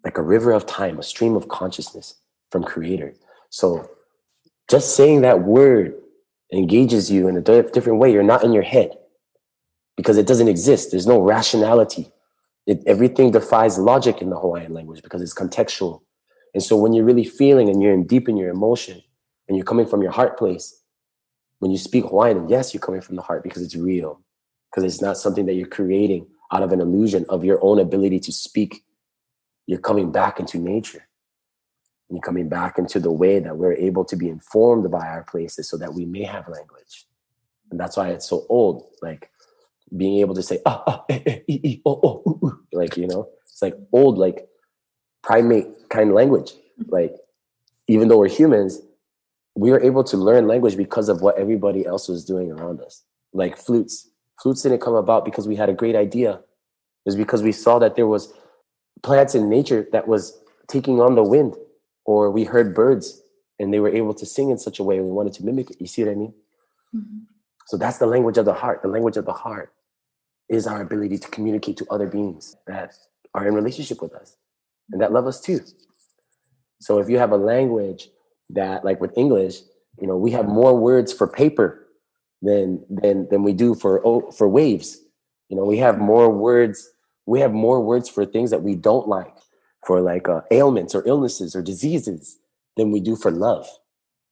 [0.04, 2.16] like a river of time, a stream of consciousness
[2.52, 3.14] from creator.
[3.50, 3.90] So
[4.70, 5.96] just saying that word
[6.54, 8.12] engages you in a different way.
[8.12, 8.92] You're not in your head
[9.98, 10.92] because it doesn't exist.
[10.92, 12.12] There's no rationality.
[12.68, 16.02] It, everything defies logic in the Hawaiian language because it's contextual.
[16.54, 19.02] And so when you're really feeling and you're in deep in your emotion
[19.48, 20.84] and you're coming from your heart place,
[21.60, 24.22] when you speak Hawaiian, yes, you're coming from the heart because it's real,
[24.70, 28.20] because it's not something that you're creating out of an illusion of your own ability
[28.20, 28.84] to speak.
[29.68, 31.08] You're coming back into nature
[32.10, 35.24] and you're coming back into the way that we're able to be informed by our
[35.24, 37.06] places so that we may have language.
[37.70, 38.88] And that's why it's so old.
[39.02, 39.30] Like
[39.96, 42.60] being able to say, ah, ah, eh, eh, e, e, oh, oh, ooh, ooh.
[42.72, 44.48] like, you know, it's like old, like
[45.22, 46.54] primate kind of language.
[46.88, 47.16] Like,
[47.88, 48.82] even though we're humans,
[49.56, 53.04] we were able to learn language because of what everybody else was doing around us.
[53.34, 54.10] Like flutes.
[54.42, 56.34] Flutes didn't come about because we had a great idea.
[56.34, 58.34] It was because we saw that there was
[59.04, 61.56] plants in nature that was taking on the wind
[62.06, 63.22] or we heard birds
[63.60, 65.78] and they were able to sing in such a way we wanted to mimic it.
[65.80, 66.34] You see what I mean?
[66.96, 67.20] Mm-hmm.
[67.68, 68.82] So that's the language of the heart.
[68.82, 69.74] The language of the heart
[70.50, 72.94] is our ability to communicate to other beings that
[73.34, 74.38] are in relationship with us
[74.92, 75.60] and that love us too.
[76.80, 78.10] So if you have a language
[78.52, 79.60] that, like with English,
[80.00, 81.86] you know, we have more words for paper
[82.42, 85.00] than than than we do for oh, for waves.
[85.50, 86.92] You know, we have more words.
[87.26, 89.36] We have more words for things that we don't like
[89.86, 92.38] for like uh, ailments or illnesses or diseases
[92.76, 93.68] than we do for love.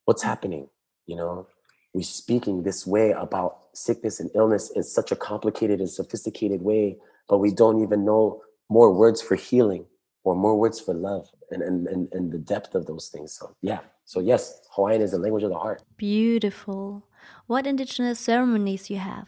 [0.05, 0.67] What's happening?
[1.05, 1.47] You know,
[1.93, 6.97] we're speaking this way about sickness and illness in such a complicated and sophisticated way,
[7.29, 9.85] but we don't even know more words for healing
[10.23, 13.33] or more words for love and, and, and, and the depth of those things.
[13.33, 13.79] So, yeah.
[14.05, 15.83] So, yes, Hawaiian is the language of the heart.
[15.97, 17.06] Beautiful.
[17.47, 19.27] What indigenous ceremonies you have?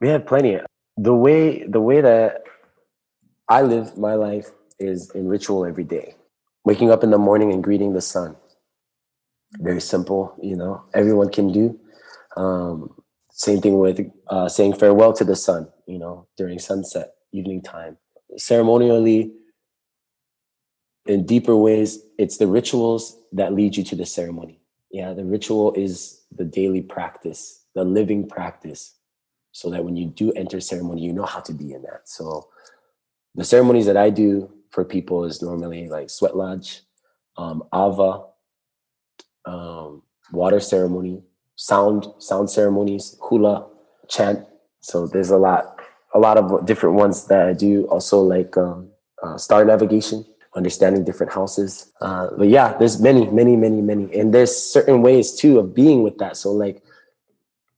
[0.00, 0.58] We have plenty.
[0.96, 2.42] The way the way that
[3.48, 6.16] I live my life is in ritual every day.
[6.64, 8.36] Waking up in the morning and greeting the sun.
[9.58, 11.78] Very simple, you know, everyone can do.
[12.36, 12.94] Um,
[13.30, 17.98] same thing with uh, saying farewell to the sun, you know, during sunset, evening time.
[18.38, 19.32] Ceremonially,
[21.06, 24.61] in deeper ways, it's the rituals that lead you to the ceremony.
[24.92, 28.94] Yeah, the ritual is the daily practice, the living practice,
[29.52, 32.02] so that when you do enter ceremony, you know how to be in that.
[32.08, 32.48] So,
[33.34, 36.82] the ceremonies that I do for people is normally like sweat lodge,
[37.38, 38.24] um, ava,
[39.46, 40.02] um,
[40.32, 41.22] water ceremony,
[41.56, 43.66] sound sound ceremonies, hula,
[44.08, 44.46] chant.
[44.80, 45.80] So there's a lot
[46.14, 47.84] a lot of different ones that I do.
[47.86, 48.90] Also like um,
[49.22, 51.92] uh, star navigation, understanding different houses.
[52.00, 56.02] Uh, but yeah, there's many, many, many, many, and there's certain ways too of being
[56.02, 56.36] with that.
[56.36, 56.82] So like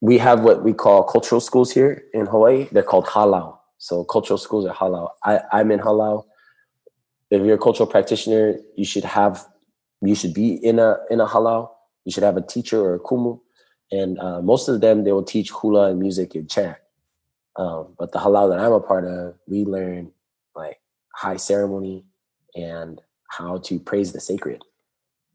[0.00, 2.68] we have what we call cultural schools here in Hawaii.
[2.72, 3.58] They're called halau.
[3.78, 5.10] So cultural schools are halau.
[5.24, 6.24] I, I'm in halau
[7.34, 9.46] if you're a cultural practitioner, you should have
[10.00, 11.70] you should be in a in a halau.
[12.04, 13.40] You should have a teacher or a kumu,
[13.90, 16.76] and uh, most of them they will teach hula and music and chant.
[17.56, 20.12] Um, but the halau that I'm a part of, we learn
[20.54, 20.80] like
[21.12, 22.04] high ceremony
[22.54, 24.62] and how to praise the sacred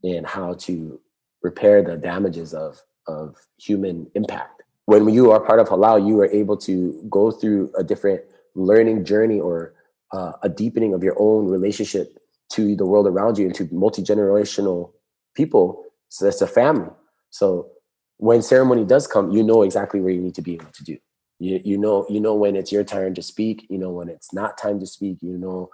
[0.04, 1.00] and how to
[1.42, 4.62] repair the damages of of human impact.
[4.86, 8.22] When you are part of halau, you are able to go through a different
[8.56, 9.74] learning journey or
[10.14, 12.18] uh, a deepening of your own relationship
[12.54, 14.92] to the world around you and to multi-generational
[15.36, 15.86] people.
[16.10, 16.90] So that's a family.
[17.30, 17.70] So
[18.18, 20.98] when ceremony does come you know exactly where you need to be able to do.
[21.40, 23.66] You, you know you know when it's your turn to speak.
[23.70, 25.20] You know when it's not time to speak.
[25.22, 25.70] You know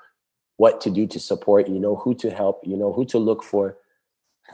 [0.57, 3.43] what to do to support, you know who to help, you know who to look
[3.43, 3.77] for.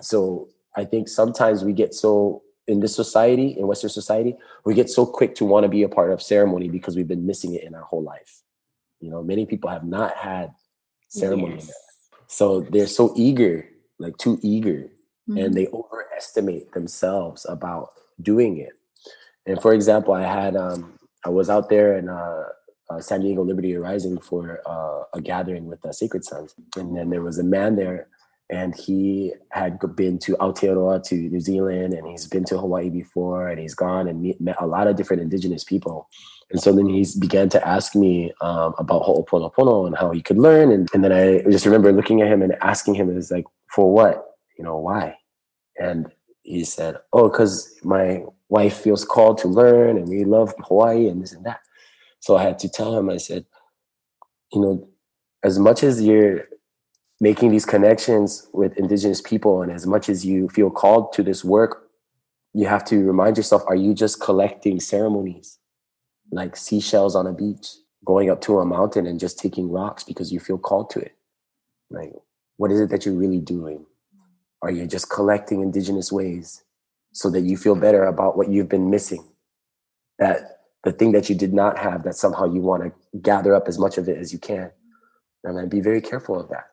[0.01, 4.35] So I think sometimes we get so in this society, in Western society,
[4.65, 7.25] we get so quick to want to be a part of ceremony because we've been
[7.25, 8.41] missing it in our whole life.
[8.99, 10.53] You know, many people have not had
[11.09, 11.55] ceremony.
[11.55, 11.71] Yes.
[12.27, 13.67] So they're so eager,
[13.99, 14.89] like too eager,
[15.29, 15.37] mm-hmm.
[15.37, 17.89] and they overestimate themselves about
[18.21, 18.73] doing it.
[19.45, 22.43] And for example, I had um, I was out there and uh,
[22.91, 27.09] uh, San Diego Liberty Rising for uh, a gathering with the Sacred Sons, and then
[27.09, 28.07] there was a man there
[28.51, 33.47] and he had been to Aotearoa to New Zealand and he's been to Hawaii before
[33.47, 36.09] and he's gone and meet, met a lot of different indigenous people.
[36.51, 40.37] And so then he began to ask me um, about Ho'oponopono and how he could
[40.37, 40.69] learn.
[40.69, 43.91] And, and then I just remember looking at him and asking him, "Is like, for
[43.93, 44.35] what?
[44.57, 45.15] You know, why?
[45.79, 46.11] And
[46.43, 51.21] he said, oh, because my wife feels called to learn and we love Hawaii and
[51.21, 51.61] this and that.
[52.21, 53.45] So I had to tell him, I said,
[54.53, 54.89] you know,
[55.43, 56.45] as much as you're
[57.19, 61.43] making these connections with indigenous people and as much as you feel called to this
[61.43, 61.91] work
[62.53, 65.59] you have to remind yourself are you just collecting ceremonies
[66.31, 67.67] like seashells on a beach
[68.05, 71.15] going up to a mountain and just taking rocks because you feel called to it?
[71.89, 72.13] Like
[72.57, 73.85] what is it that you're really doing?
[74.61, 76.63] Are you just collecting indigenous ways
[77.13, 79.25] so that you feel better about what you've been missing?
[80.19, 83.67] That the thing that you did not have that somehow you want to gather up
[83.67, 84.71] as much of it as you can
[85.43, 86.71] and then be very careful of that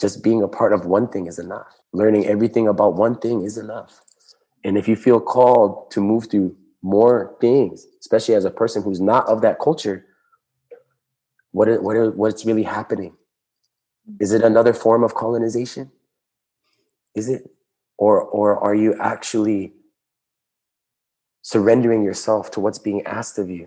[0.00, 1.66] just being a part of one thing is enough.
[1.92, 4.00] Learning everything about one thing is enough.
[4.64, 9.00] And if you feel called to move through more things, especially as a person who's
[9.00, 10.06] not of that culture,
[11.52, 13.16] what is, what what's really happening?
[14.20, 15.90] Is it another form of colonization?
[17.14, 17.50] Is it?
[17.96, 19.72] Or, or are you actually
[21.48, 23.66] surrendering yourself to what's being asked of you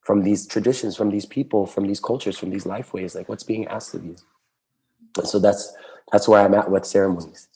[0.00, 3.14] from these traditions, from these people, from these cultures, from these life ways?
[3.14, 4.16] Like what's being asked of you.
[5.18, 5.70] And so that's
[6.10, 7.46] that's where I'm at with ceremonies.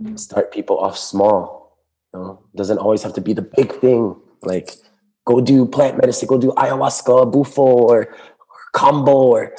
[0.00, 0.16] Mm.
[0.20, 1.80] Start people off small.
[2.14, 4.14] You know, doesn't always have to be the big thing.
[4.42, 4.76] Like
[5.24, 8.14] go do plant medicine, go do ayahuasca, bufo, or, or
[8.72, 9.52] kambo, or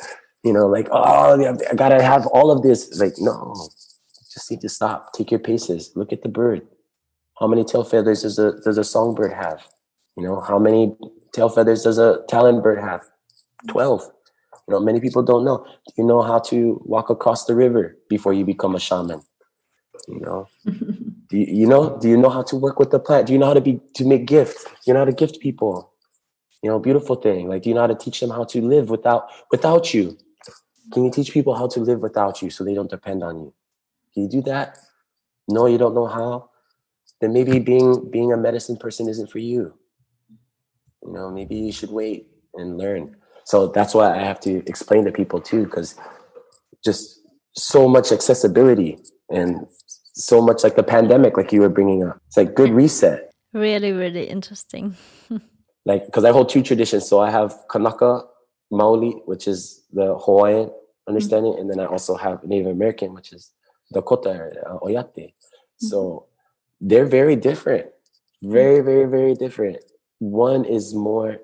[0.46, 1.36] you know, like oh,
[1.70, 2.98] I gotta have all of this.
[2.98, 3.68] Like no,
[4.34, 5.12] just need to stop.
[5.12, 5.92] Take your paces.
[5.96, 6.66] Look at the bird.
[7.40, 9.68] How many tail feathers does a does a songbird have?
[10.16, 10.96] You know, how many
[11.34, 13.02] tail feathers does a talon bird have?
[13.68, 14.02] Twelve.
[14.68, 15.66] You know, many people don't know.
[15.88, 19.22] Do you know how to walk across the river before you become a shaman?
[20.08, 21.98] You know, do you, you know?
[22.00, 23.28] Do you know how to work with the plant?
[23.28, 24.64] Do you know how to be to make gifts?
[24.64, 25.94] Do you know how to gift people?
[26.64, 27.48] You know, beautiful thing.
[27.48, 30.18] Like, do you know how to teach them how to live without without you?
[30.92, 33.54] Can you teach people how to live without you so they don't depend on you?
[34.14, 34.78] Can you do that?
[35.48, 36.50] No, you don't know how.
[37.22, 39.74] Then maybe being being a medicine person isn't for you.
[41.04, 43.16] You know, maybe you should wait and learn.
[43.46, 45.96] So that's why I have to explain to people too, because
[46.84, 47.22] just
[47.56, 49.00] so much accessibility
[49.30, 49.68] and
[50.14, 52.20] so much like the pandemic, like you were bringing up.
[52.28, 53.32] It's like good reset.
[53.54, 54.96] Really, really interesting.
[55.86, 57.08] like, because I hold two traditions.
[57.08, 58.24] So I have Kanaka
[58.72, 60.72] Maoli, which is the Hawaiian
[61.08, 61.62] understanding, mm-hmm.
[61.62, 63.52] and then I also have Native American, which is
[63.94, 65.16] Dakota uh, Oyate.
[65.16, 65.88] Mm-hmm.
[65.88, 66.26] So
[66.82, 67.88] they're very different,
[68.44, 69.78] very, very, very different.
[70.20, 71.38] One is more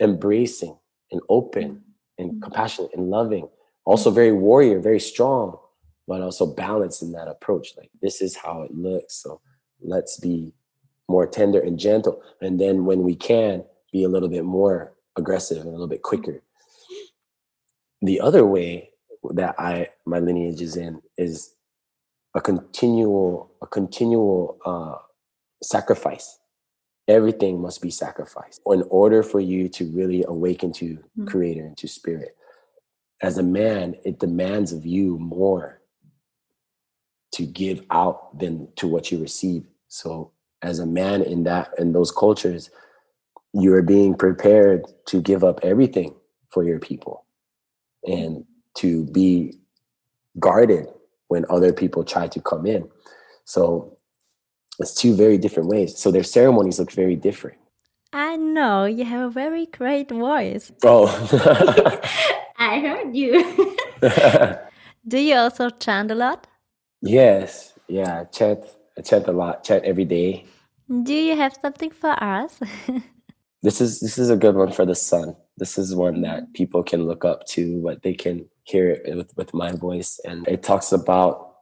[0.00, 0.76] embracing
[1.10, 1.82] and open
[2.18, 2.40] and mm-hmm.
[2.40, 3.48] compassionate and loving.
[3.84, 5.58] Also very warrior, very strong,
[6.06, 7.68] but also balanced in that approach.
[7.76, 9.14] Like this is how it looks.
[9.22, 9.40] So
[9.80, 10.52] let's be
[11.08, 12.22] more tender and gentle.
[12.40, 16.02] And then when we can, be a little bit more aggressive and a little bit
[16.02, 16.42] quicker.
[18.02, 18.90] The other way
[19.30, 21.54] that I my lineage is in is
[22.38, 24.94] a continual a continual uh,
[25.60, 26.38] sacrifice.
[27.08, 31.26] Everything must be sacrificed in order for you to really awaken to mm-hmm.
[31.26, 32.36] creator and to spirit.
[33.22, 35.82] As a man it demands of you more
[37.32, 39.64] to give out than to what you receive.
[39.88, 40.30] So
[40.62, 42.70] as a man in that in those cultures
[43.52, 46.14] you are being prepared to give up everything
[46.50, 47.24] for your people
[48.04, 48.44] and
[48.76, 49.54] to be
[50.38, 50.86] guarded
[51.28, 52.88] when other people try to come in
[53.48, 53.96] so
[54.78, 55.98] it's two very different ways.
[55.98, 57.56] So their ceremonies look very different.
[58.12, 60.70] I know you have a very great voice.
[60.84, 61.08] Oh,
[62.58, 63.76] I heard you.
[65.08, 66.46] Do you also chant a lot?
[67.00, 68.64] Yes, yeah, I chant.
[68.98, 69.64] I chant a lot.
[69.64, 70.44] Chant every day.
[71.02, 72.60] Do you have something for us?
[73.62, 75.36] this is this is a good one for the sun.
[75.56, 79.54] This is one that people can look up to, what they can hear with with
[79.54, 81.56] my voice, and it talks about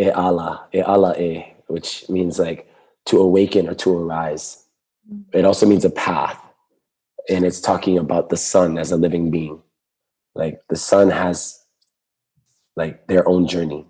[0.00, 2.70] e ala, e ala e, which means like
[3.06, 4.64] to awaken or to arise.
[5.10, 5.38] Mm-hmm.
[5.38, 6.40] It also means a path.
[7.28, 9.62] And it's talking about the sun as a living being.
[10.36, 11.64] like the sun has
[12.76, 13.86] like their own journey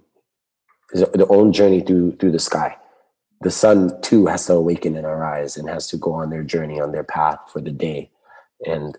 [0.93, 2.77] their own journey through through the sky
[3.43, 6.81] the sun too has to awaken our eyes and has to go on their journey
[6.81, 8.11] on their path for the day
[8.65, 8.97] and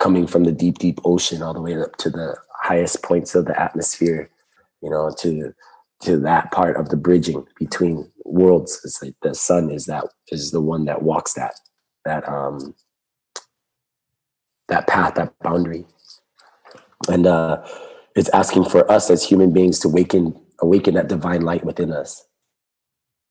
[0.00, 3.44] coming from the deep deep ocean all the way up to the highest points of
[3.44, 4.30] the atmosphere
[4.82, 5.54] you know to
[6.00, 8.80] to that part of the bridging between worlds.
[8.84, 11.54] It's like the sun is that is the one that walks that
[12.04, 12.74] that um
[14.68, 15.86] that path that boundary.
[17.08, 17.66] And uh
[18.16, 22.26] it's asking for us as human beings to awaken awaken that divine light within us.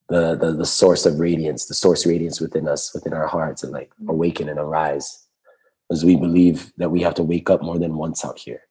[0.10, 3.72] The, the the source of radiance the source radiance within us within our hearts and
[3.72, 5.28] like awaken and arise
[5.92, 8.62] as we believe that we have to wake up more than once out here.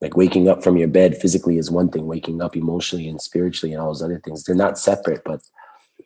[0.00, 3.72] Like waking up from your bed physically is one thing waking up emotionally and spiritually
[3.72, 4.44] and all those other things.
[4.44, 5.40] They're not separate but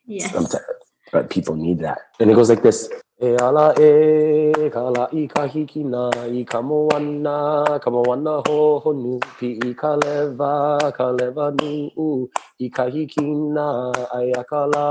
[0.06, 0.32] Yes.
[0.32, 0.64] sometimes
[1.12, 1.98] but people need that.
[2.20, 2.88] And it goes like this.
[3.22, 9.20] E ala e kala i ka hiki na i ka moana ka moana ho honu
[9.38, 12.28] pi i ka leva ka leva nu u
[12.58, 13.26] i ka hiki
[13.56, 14.86] na ai akala.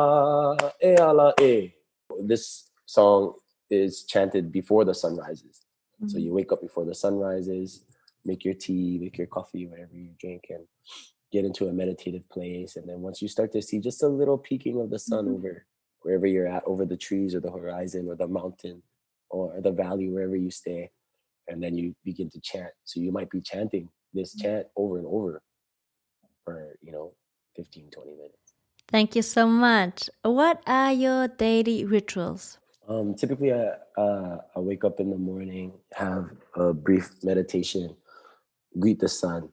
[0.84, 1.72] E ala e.
[2.22, 3.34] This song
[3.70, 5.62] is chanted before the sun rises
[6.08, 7.86] so you wake up before the sun rises
[8.26, 10.66] make your tea make your coffee whatever you drink and
[11.32, 14.38] get into a meditative place and then once you start to see just a little
[14.38, 15.36] peeking of the sun Mhm.
[15.36, 15.66] over
[16.02, 18.82] wherever you're at over the trees or the horizon or the mountain
[19.30, 20.90] or the valley wherever you stay
[21.50, 24.42] and then you begin to chant so you might be chanting this Mhm.
[24.42, 25.42] chant over and over
[26.46, 27.14] for you know
[27.56, 28.36] 15 20 minutes
[28.88, 30.10] Thank you so much.
[30.24, 32.58] What are your daily rituals?
[32.90, 37.96] Um typically i uh i wake up in the morning have a brief meditation
[38.80, 39.50] greet the sun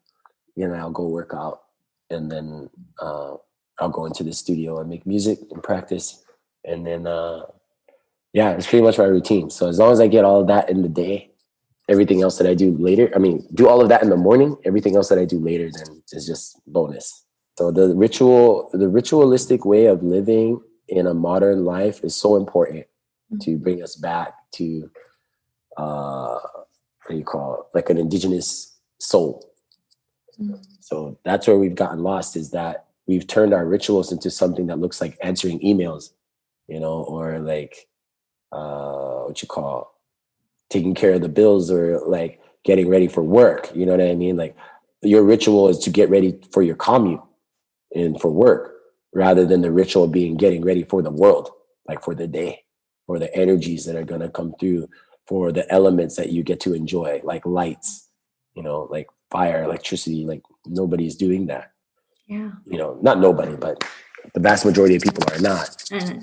[0.57, 1.63] and i'll go work out.
[2.11, 2.71] And then
[3.01, 3.35] uh
[3.79, 6.25] i'll go into the studio and make music and practice.
[6.65, 7.43] And then uh
[8.33, 9.51] yeah it's pretty much my routine.
[9.51, 11.31] So as long as i get all of that in the day
[11.89, 14.57] everything else that i do later i mean do all of that in the morning
[14.65, 17.25] everything else that i do later then is just bonus.
[17.59, 22.87] So the ritual the ritualistic way of living in a modern life is so important
[23.41, 24.91] to bring us back to
[25.77, 26.39] uh
[27.05, 29.43] what do you call it like an indigenous soul
[30.41, 30.63] Mm.
[30.81, 34.79] so that's where we've gotten lost is that we've turned our rituals into something that
[34.79, 36.11] looks like answering emails,
[36.69, 37.89] you know, or like
[38.53, 39.99] uh what you call
[40.69, 43.71] taking care of the bills or like getting ready for work.
[43.75, 44.37] You know what I mean?
[44.37, 44.55] Like
[45.01, 47.23] your ritual is to get ready for your commute
[47.95, 48.75] and for work
[49.15, 51.49] rather than the ritual being getting ready for the world,
[51.89, 52.65] like for the day,
[53.07, 54.89] for the energies that are gonna come through,
[55.27, 58.09] for the elements that you get to enjoy, like lights,
[58.55, 61.73] you know, like fire, electricity, like nobody's doing that.
[62.27, 62.51] Yeah.
[62.65, 63.83] You know, not nobody, but
[64.35, 65.85] the vast majority of people are not.
[65.93, 66.21] Uh,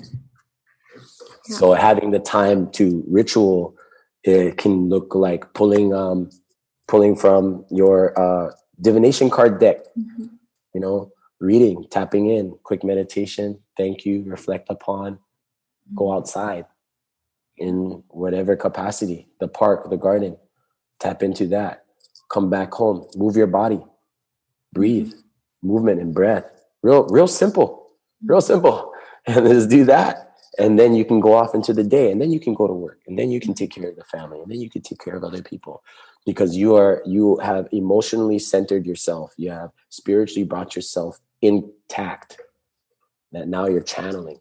[1.46, 1.56] Yeah.
[1.56, 3.76] So having the time to ritual,
[4.22, 6.30] it can look like pulling um
[6.88, 10.30] pulling from your uh divination card deck, mhm.
[10.72, 15.18] you know, reading, tapping in, quick meditation, thank you, reflect upon,
[15.94, 16.64] go outside
[17.56, 20.36] in whatever capacity, the park, the garden,
[21.00, 21.84] tap into that,
[22.30, 23.82] come back home, move your body,
[24.72, 25.12] breathe,
[25.62, 26.44] movement and breath.
[26.82, 27.90] Real, real simple,
[28.24, 28.92] real simple.
[29.26, 30.34] And just do that.
[30.58, 32.74] And then you can go off into the day and then you can go to
[32.74, 34.98] work and then you can take care of the family and then you can take
[35.02, 35.82] care of other people
[36.26, 42.38] because you are you have emotionally centered yourself you have spiritually brought yourself intact
[43.32, 44.38] that now you're channeling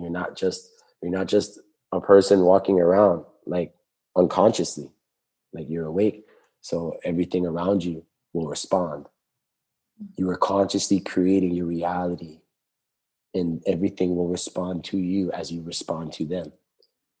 [0.00, 0.68] you're not just
[1.02, 1.60] you're not just
[1.94, 3.74] a person walking around like
[4.16, 4.90] unconsciously
[5.52, 6.26] like you're awake
[6.60, 10.06] so everything around you will respond mm-hmm.
[10.16, 12.40] you are consciously creating your reality
[13.34, 16.52] and everything will respond to you as you respond to them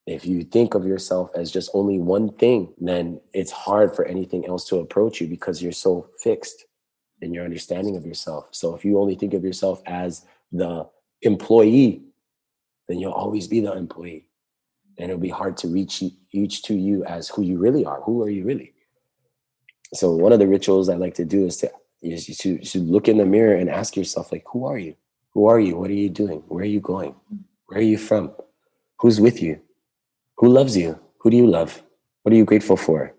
[0.06, 4.46] if you think of yourself as just only one thing, then it's hard for anything
[4.46, 6.66] else to approach you because you're so fixed
[7.22, 8.48] in your understanding of yourself.
[8.50, 10.86] So if you only think of yourself as the
[11.22, 12.02] employee,
[12.86, 14.28] then you'll always be the employee.
[14.98, 18.00] And it'll be hard to reach you, reach to you as who you really are.
[18.02, 18.72] Who are you really?
[19.92, 21.70] So one of the rituals I like to do is to
[22.02, 24.94] is to, to look in the mirror and ask yourself, like, who are you?
[25.32, 25.76] Who are you?
[25.76, 26.42] What are you doing?
[26.48, 27.14] Where are you going?
[27.66, 28.32] Where are you from?
[29.00, 29.60] Who's with you?
[30.36, 30.98] Who loves you?
[31.18, 31.82] Who do you love?
[32.22, 33.14] What are you grateful for?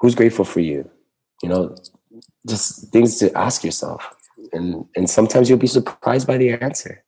[0.00, 0.90] Who's grateful for you?
[1.42, 1.76] You know,
[2.46, 4.14] just things to ask yourself.
[4.52, 7.02] And and sometimes you'll be surprised by the answer.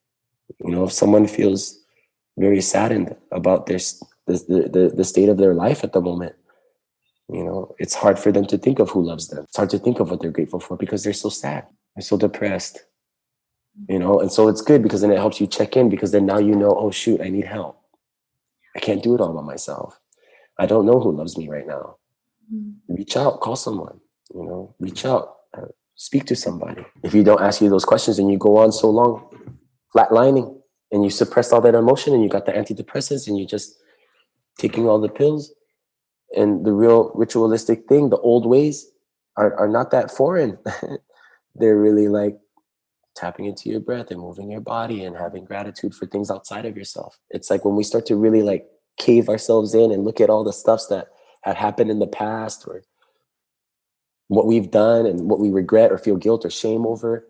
[0.63, 1.78] You know, if someone feels
[2.39, 3.79] very saddened about their
[4.25, 6.35] the, the, the state of their life at the moment,
[7.31, 9.43] you know, it's hard for them to think of who loves them.
[9.43, 11.65] It's hard to think of what they're grateful for because they're so sad.
[11.95, 12.79] They're so depressed.
[13.87, 16.25] You know, and so it's good because then it helps you check in because then
[16.25, 17.79] now you know, oh shoot, I need help.
[18.75, 19.99] I can't do it all by myself.
[20.57, 21.97] I don't know who loves me right now.
[22.53, 22.73] mm.
[22.87, 23.99] reach out, call someone,
[24.33, 26.85] you know, reach out, uh, speak to somebody.
[27.03, 29.29] If you don't ask you those questions and you go on so long,
[29.95, 30.58] flatlining,
[30.91, 33.77] and you suppress all that emotion and you got the antidepressants and you're just
[34.57, 35.53] taking all the pills
[36.35, 38.91] and the real ritualistic thing, the old ways
[39.37, 40.57] are, are not that foreign.
[41.55, 42.37] They're really like
[43.15, 46.77] tapping into your breath and moving your body and having gratitude for things outside of
[46.77, 47.19] yourself.
[47.29, 48.67] It's like when we start to really like
[48.97, 51.07] cave ourselves in and look at all the stuffs that
[51.41, 52.83] had happened in the past or
[54.27, 57.27] what we've done and what we regret or feel guilt or shame over,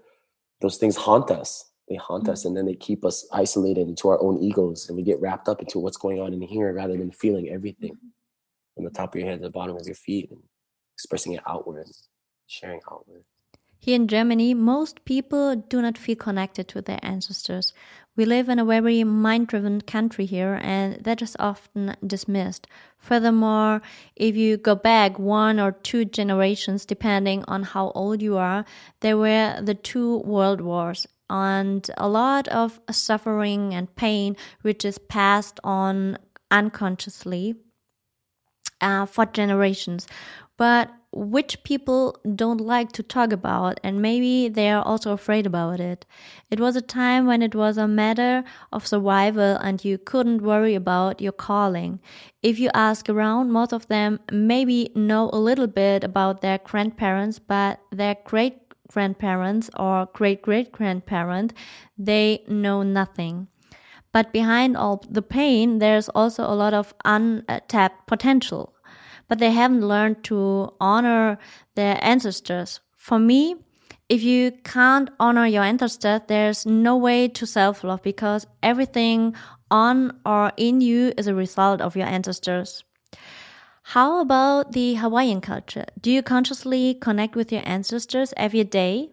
[0.62, 1.69] those things haunt us.
[1.90, 2.34] They haunt mm-hmm.
[2.34, 5.50] us and then they keep us isolated into our own egos and we get wrapped
[5.50, 7.98] up into what's going on in here rather than feeling everything
[8.76, 10.42] from the top of your head to the bottom of your feet and
[10.96, 11.88] expressing it outward,
[12.48, 13.24] sharing outward.
[13.82, 17.72] Here in Germany, most people do not feel connected to their ancestors.
[18.18, 22.68] We live in a very mind driven country here, and that is often dismissed.
[22.98, 23.82] Furthermore,
[24.18, 28.66] if you go back one or two generations, depending on how old you are,
[29.00, 34.98] there were the two world wars and a lot of suffering and pain, which is
[34.98, 36.18] passed on
[36.52, 37.56] unconsciously
[38.82, 40.08] uh, for generations.
[40.58, 45.80] But which people don't like to talk about, and maybe they are also afraid about
[45.80, 46.06] it.
[46.52, 50.76] It was a time when it was a matter of survival and you couldn't worry
[50.76, 52.00] about your calling.
[52.44, 57.40] If you ask around, most of them maybe know a little bit about their grandparents,
[57.40, 61.54] but their great grandparents or great great grandparent,
[61.98, 63.48] they know nothing.
[64.12, 68.74] But behind all the pain, there's also a lot of untapped potential
[69.30, 71.38] but they haven't learned to honor
[71.76, 72.82] their ancestors.
[72.98, 73.56] For me,
[74.10, 79.36] if you can't honor your ancestors, there's no way to self love because everything
[79.72, 82.84] on or in you is a result of your ancestors.
[83.94, 85.86] How about the Hawaiian culture?
[86.00, 89.10] Do you consciously connect with your ancestors every day?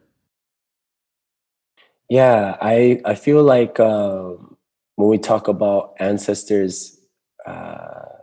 [2.10, 4.58] Yeah, I I feel like um,
[4.96, 7.00] when we talk about ancestors,
[7.46, 8.20] uh,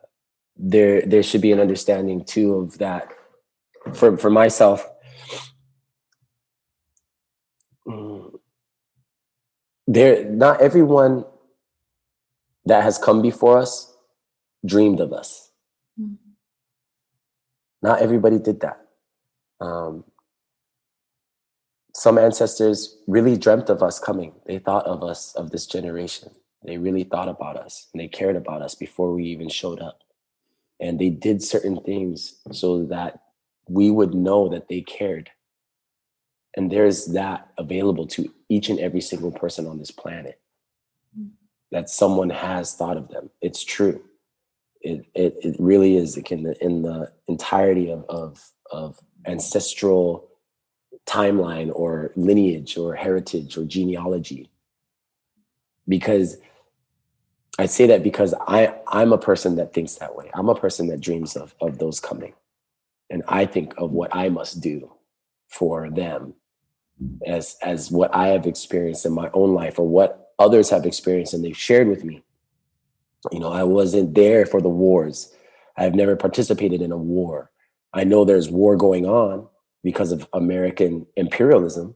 [0.56, 3.08] there there should be an understanding too of that
[3.96, 4.88] for for myself
[7.88, 8.32] mm,
[9.88, 11.26] there not everyone
[12.66, 13.92] that has come before us
[14.64, 15.50] dreamed of us.
[17.84, 18.80] Not everybody did that.
[19.60, 20.06] Um,
[21.94, 24.34] some ancestors really dreamt of us coming.
[24.48, 26.32] They thought of us of this generation.
[26.66, 30.00] They really thought about us and they cared about us before we even showed up.
[30.80, 33.20] And they did certain things so that
[33.68, 35.30] we would know that they cared.
[36.56, 40.40] And there's that available to each and every single person on this planet
[41.72, 43.30] that someone has thought of them.
[43.42, 44.04] It's true
[44.84, 50.30] it it, it really is in the in the entirety of of of ancestral
[51.06, 54.50] timeline or lineage or heritage or genealogy
[55.88, 56.38] because
[57.60, 60.32] I say that because I I'm a person that thinks that way.
[60.34, 62.34] I'm a person that dreams of of those coming,
[63.10, 64.92] and I think of what I must do
[65.50, 66.34] for them
[67.28, 71.34] as as what I have experienced in my own life or what others have experienced
[71.34, 72.24] and they've shared with me.
[73.32, 75.34] You know, I wasn't there for the wars.
[75.78, 77.52] I've never participated in a war.
[77.94, 79.48] I know there's war going on
[79.84, 81.96] because of American imperialism,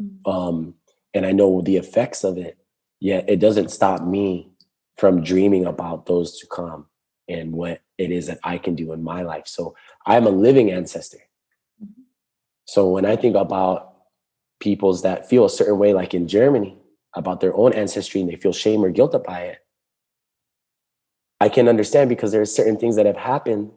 [0.00, 0.30] mm.
[0.30, 0.74] um,
[1.14, 2.58] and I know the effects of it.
[3.00, 4.50] Yet it doesn't stop me
[4.96, 6.86] from dreaming about those to come
[7.28, 9.46] and what it is that I can do in my life.
[9.46, 9.74] So
[10.06, 11.18] I'm a living ancestor.
[11.82, 12.02] Mm-hmm.
[12.66, 13.94] So when I think about
[14.60, 16.78] peoples that feel a certain way, like in Germany,
[17.14, 19.58] about their own ancestry and they feel shame or guilt by it,
[21.40, 23.70] I can understand because there are certain things that have happened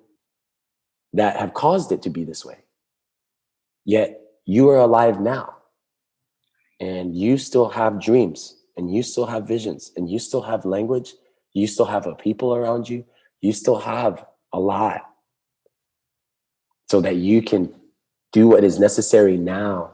[1.14, 2.57] that have caused it to be this way.
[3.86, 5.55] Yet you are alive now.
[6.80, 11.14] And you still have dreams and you still have visions and you still have language,
[11.53, 13.03] you still have a people around you,
[13.41, 15.01] you still have a lot.
[16.88, 17.74] So that you can
[18.32, 19.91] do what is necessary now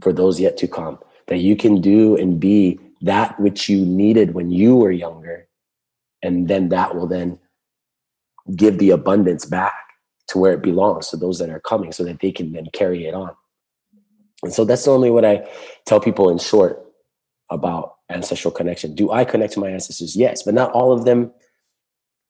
[0.00, 4.34] for those yet to come, that you can do and be that which you needed
[4.34, 5.48] when you were younger.
[6.22, 7.38] And then that will then
[8.54, 9.74] give the abundance back
[10.28, 13.06] to where it belongs to those that are coming so that they can then carry
[13.06, 13.30] it on.
[14.42, 15.48] And so that's normally what I
[15.86, 16.84] tell people in short
[17.50, 18.94] about ancestral connection.
[18.94, 20.16] Do I connect to my ancestors?
[20.16, 21.32] Yes, but not all of them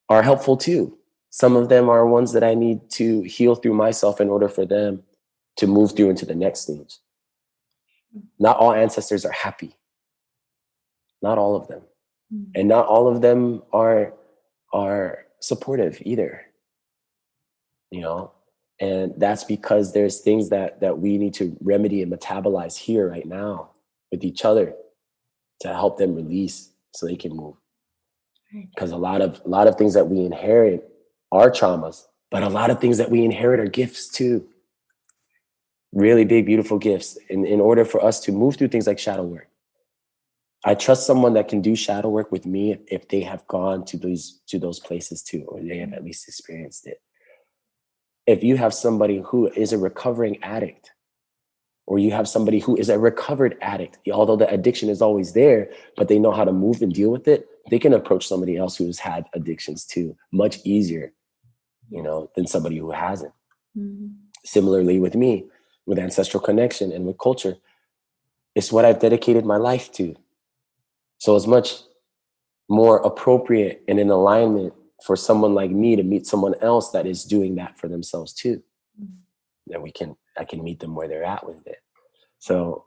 [0.08, 0.98] are helpful too.
[1.30, 4.66] Some of them are ones that I need to heal through myself in order for
[4.66, 5.02] them
[5.56, 6.98] to move through into the next stage.
[8.38, 9.76] Not all ancestors are happy.
[11.22, 11.82] Not all of them.
[12.32, 12.46] Mm.
[12.54, 14.14] And not all of them are
[14.72, 16.42] are supportive either.
[17.90, 18.32] You know,
[18.80, 23.26] and that's because there's things that that we need to remedy and metabolize here right
[23.26, 23.70] now
[24.10, 24.74] with each other
[25.60, 27.54] to help them release so they can move
[28.52, 30.92] because a lot of a lot of things that we inherit
[31.30, 34.44] are traumas but a lot of things that we inherit are gifts too
[35.92, 39.22] really big beautiful gifts in, in order for us to move through things like shadow
[39.22, 39.48] work
[40.64, 43.96] i trust someone that can do shadow work with me if, they have gone to
[43.96, 47.00] these to those places too or they have at least experienced it.
[48.26, 50.92] If you have somebody who is a recovering addict
[51.86, 55.70] or you have somebody who is a recovered addict although the addiction is always there
[55.96, 58.76] but they know how to move and deal with it they can approach somebody else
[58.76, 61.12] who's had addictions too much easier
[61.90, 63.32] you know than somebody who hasn't.
[63.76, 64.08] Mm-hmm.
[64.44, 65.46] similarly with me
[65.86, 67.56] with ancestral connection and with culture
[68.54, 70.14] it's what i've dedicated my life to
[71.22, 71.74] so it's much
[72.68, 74.74] more appropriate and in alignment
[75.06, 78.60] for someone like me to meet someone else that is doing that for themselves too.
[79.00, 79.14] Mm-hmm.
[79.68, 81.78] that we can i can meet them where they're at with it.
[82.40, 82.86] So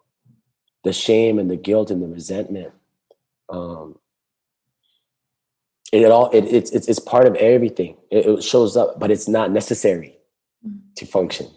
[0.84, 2.74] the shame and the guilt and the resentment
[3.48, 3.98] um
[5.94, 7.96] it all it, it's, it's it's part of everything.
[8.12, 10.18] It, it shows up but it's not necessary
[10.68, 10.80] mm-hmm.
[10.98, 11.48] to function.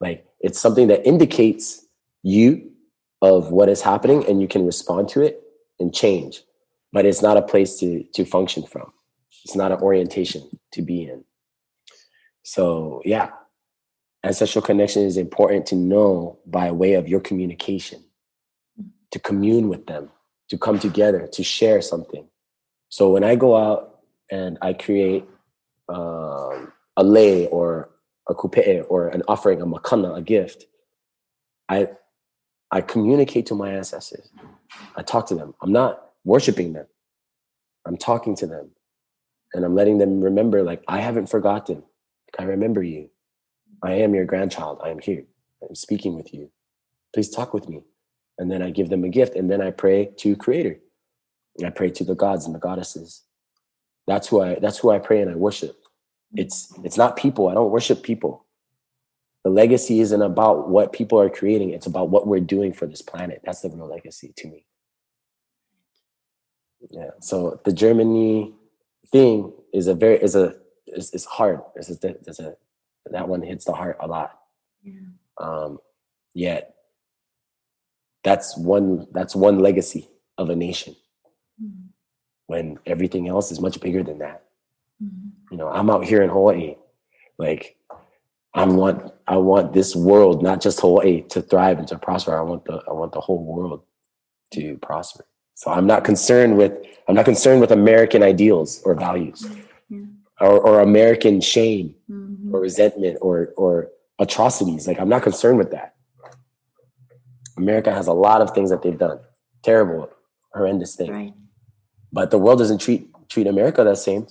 [0.00, 1.86] Like it's something that indicates
[2.22, 2.72] you
[3.20, 5.41] of what is happening and you can respond to it
[5.80, 6.42] and change
[6.92, 8.92] but it's not a place to to function from
[9.44, 10.42] it's not an orientation
[10.72, 11.24] to be in.
[12.44, 13.30] So yeah,
[14.24, 18.04] ancestral connection is important to know by way of your communication,
[19.10, 20.10] to commune with them,
[20.48, 22.26] to come together, to share something.
[22.88, 24.00] So when I go out
[24.30, 25.24] and I create
[25.88, 27.90] um, a lei or
[28.28, 30.66] a kupe'e or an offering, a makana, a gift,
[31.68, 31.88] I
[32.72, 34.30] I communicate to my ancestors.
[34.96, 35.54] I talk to them.
[35.60, 36.86] I'm not worshiping them.
[37.86, 38.70] I'm talking to them
[39.52, 41.82] and I'm letting them remember, like, I haven't forgotten.
[42.38, 43.10] I remember you.
[43.82, 44.80] I am your grandchild.
[44.82, 45.24] I am here.
[45.68, 46.50] I'm speaking with you.
[47.14, 47.82] Please talk with me.
[48.38, 49.36] And then I give them a gift.
[49.36, 50.78] And then I pray to Creator.
[51.64, 53.22] I pray to the gods and the goddesses.
[54.06, 55.76] That's who I that's who I pray and I worship.
[56.34, 57.48] It's it's not people.
[57.48, 58.41] I don't worship people.
[59.44, 61.70] The legacy isn't about what people are creating.
[61.70, 63.40] It's about what we're doing for this planet.
[63.44, 64.66] That's the real legacy to me.
[66.90, 67.10] Yeah.
[67.20, 68.54] So the Germany
[69.10, 71.60] thing is a very is a is, is hard.
[71.76, 72.56] It's a, it's a
[73.06, 74.38] that one hits the heart a lot.
[74.82, 75.00] Yeah.
[75.38, 75.78] Um,
[76.34, 76.74] yet
[78.22, 80.94] that's one that's one legacy of a nation.
[81.62, 81.86] Mm-hmm.
[82.46, 84.44] When everything else is much bigger than that.
[85.02, 85.52] Mm-hmm.
[85.52, 86.76] You know, I'm out here in Hawaii,
[87.38, 87.76] like
[88.54, 92.36] I want I want this world, not just Hawaii, to thrive and to prosper.
[92.36, 93.82] I want the I want the whole world
[94.52, 95.24] to prosper.
[95.54, 96.72] So I'm not concerned with
[97.08, 99.42] I'm not concerned with American ideals or values
[99.90, 100.04] mm-hmm.
[100.40, 102.54] or, or American shame mm-hmm.
[102.54, 103.88] or resentment or or
[104.18, 104.86] atrocities.
[104.86, 105.94] Like I'm not concerned with that.
[107.56, 109.20] America has a lot of things that they've done.
[109.62, 110.10] Terrible,
[110.52, 111.10] horrendous things.
[111.10, 111.34] Right.
[112.12, 114.26] But the world doesn't treat treat America the same.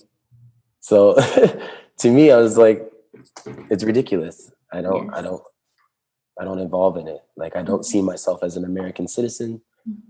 [0.80, 1.15] So
[1.97, 2.90] to me, I was like,
[3.69, 4.51] it's ridiculous.
[4.72, 5.15] I don't yes.
[5.15, 5.43] I don't
[6.39, 7.22] I don't involve in it.
[7.36, 9.61] Like I don't see myself as an American citizen.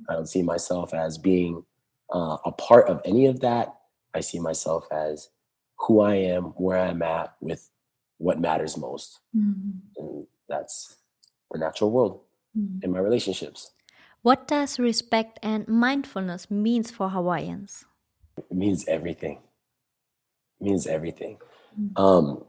[0.09, 1.63] I don't see myself as being
[2.13, 3.75] uh, a part of any of that.
[4.13, 5.29] I see myself as
[5.77, 7.69] who I am, where I'm at, with
[8.17, 9.19] what matters most.
[9.35, 9.71] Mm-hmm.
[9.97, 10.97] And that's
[11.51, 12.21] the natural world
[12.57, 12.83] mm-hmm.
[12.83, 13.71] in my relationships.
[14.21, 17.85] What does respect and mindfulness means for Hawaiians?
[18.37, 19.39] It means everything.
[20.59, 21.37] It means everything.
[21.79, 22.01] Mm-hmm.
[22.01, 22.43] Um,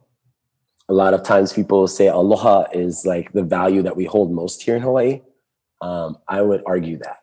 [0.92, 4.62] a lot of times people say aloha is like the value that we hold most
[4.62, 5.22] here in Hawaii.
[5.80, 7.16] Um, I would argue that.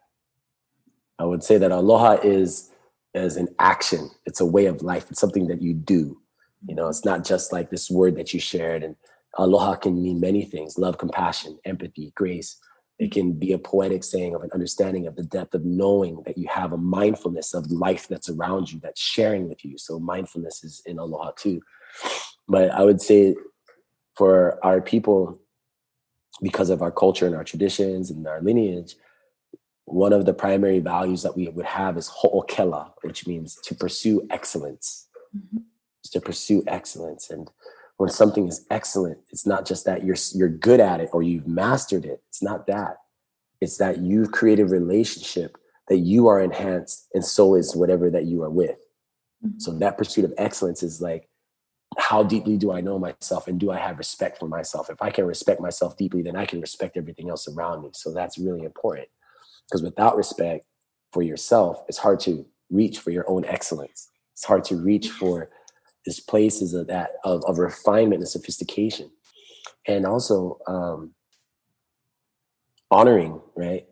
[1.20, 2.72] I would say that aloha is
[3.14, 4.10] is an action.
[4.26, 5.12] It's a way of life.
[5.12, 6.20] It's something that you do.
[6.66, 8.82] You know, it's not just like this word that you shared.
[8.82, 8.96] And
[9.38, 12.58] aloha can mean many things: love, compassion, empathy, grace.
[12.98, 16.40] It can be a poetic saying of an understanding of the depth of knowing that
[16.40, 19.78] you have a mindfulness of life that's around you, that's sharing with you.
[19.78, 21.62] So mindfulness is in aloha too.
[22.48, 23.36] But I would say
[24.20, 25.40] for our people,
[26.42, 28.96] because of our culture and our traditions and our lineage,
[29.86, 34.28] one of the primary values that we would have is ho'okela, which means to pursue
[34.30, 35.08] excellence.
[35.34, 35.60] Mm-hmm.
[36.12, 37.30] To pursue excellence.
[37.30, 37.50] And
[37.96, 41.48] when something is excellent, it's not just that you're you're good at it or you've
[41.48, 42.22] mastered it.
[42.28, 42.98] It's not that.
[43.62, 45.58] It's that you've created a relationship
[45.88, 48.80] that you are enhanced, and so is whatever that you are with.
[49.46, 49.60] Mm-hmm.
[49.60, 51.29] So that pursuit of excellence is like
[51.98, 54.90] how deeply do I know myself and do I have respect for myself?
[54.90, 57.90] If I can respect myself deeply, then I can respect everything else around me.
[57.94, 59.08] So that's really important
[59.68, 60.66] because without respect
[61.14, 64.10] for yourself, it's hard to reach for your own excellence.
[64.34, 65.50] It's hard to reach for
[66.06, 69.12] these places of that of, of refinement and sophistication.
[69.88, 71.14] and also um,
[72.92, 73.88] honoring, right?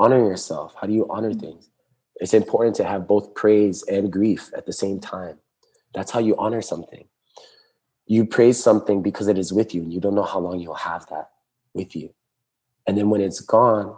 [0.00, 0.74] Honoring yourself.
[0.80, 1.70] How do you honor things?
[2.16, 5.38] It's important to have both praise and grief at the same time.
[5.94, 7.06] That's how you honor something.
[8.12, 10.74] You praise something because it is with you, and you don't know how long you'll
[10.74, 11.30] have that
[11.72, 12.12] with you.
[12.86, 13.96] And then when it's gone,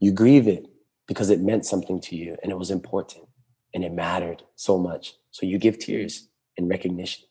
[0.00, 0.66] you grieve it
[1.06, 3.24] because it meant something to you and it was important
[3.72, 5.14] and it mattered so much.
[5.30, 6.28] So you give tears
[6.58, 7.24] in recognition.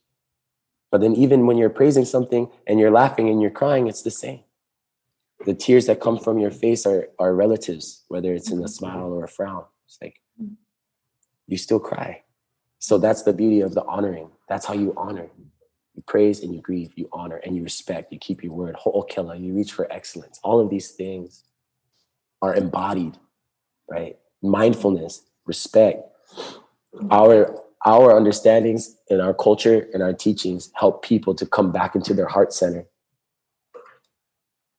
[0.89, 4.09] But then, even when you're praising something and you're laughing and you're crying, it's the
[4.09, 4.39] same.
[5.45, 8.69] The tears that come from your face are, are relatives, whether it's in a mm-hmm.
[8.69, 9.65] smile or a frown.
[9.85, 10.19] It's like
[11.45, 12.23] you still cry.
[12.79, 14.31] So that's the beauty of the honoring.
[14.49, 15.29] That's how you honor.
[15.95, 19.41] You praise and you grieve, you honor and you respect, you keep your word, ho'okela,
[19.41, 20.39] you reach for excellence.
[20.43, 21.43] All of these things
[22.41, 23.17] are embodied,
[23.89, 24.17] right?
[24.41, 26.03] Mindfulness, respect.
[27.09, 32.13] Our our understandings and our culture and our teachings help people to come back into
[32.13, 32.85] their heart center.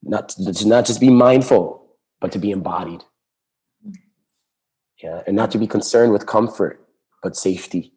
[0.05, 3.01] Not to, to not just be mindful, but to be embodied.
[3.85, 3.93] Mm-hmm.
[5.03, 6.87] Yeah, and not to be concerned with comfort,
[7.23, 7.92] but safety.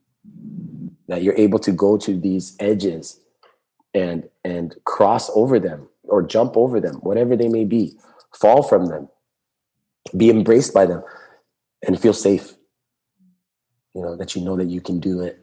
[1.07, 3.19] That you're able to go to these edges
[3.93, 7.97] and and cross over them or jump over them, whatever they may be,
[8.33, 9.09] fall from them,
[10.15, 11.03] be embraced by them,
[11.85, 12.53] and feel safe.
[13.93, 15.39] You know that you know that you can do it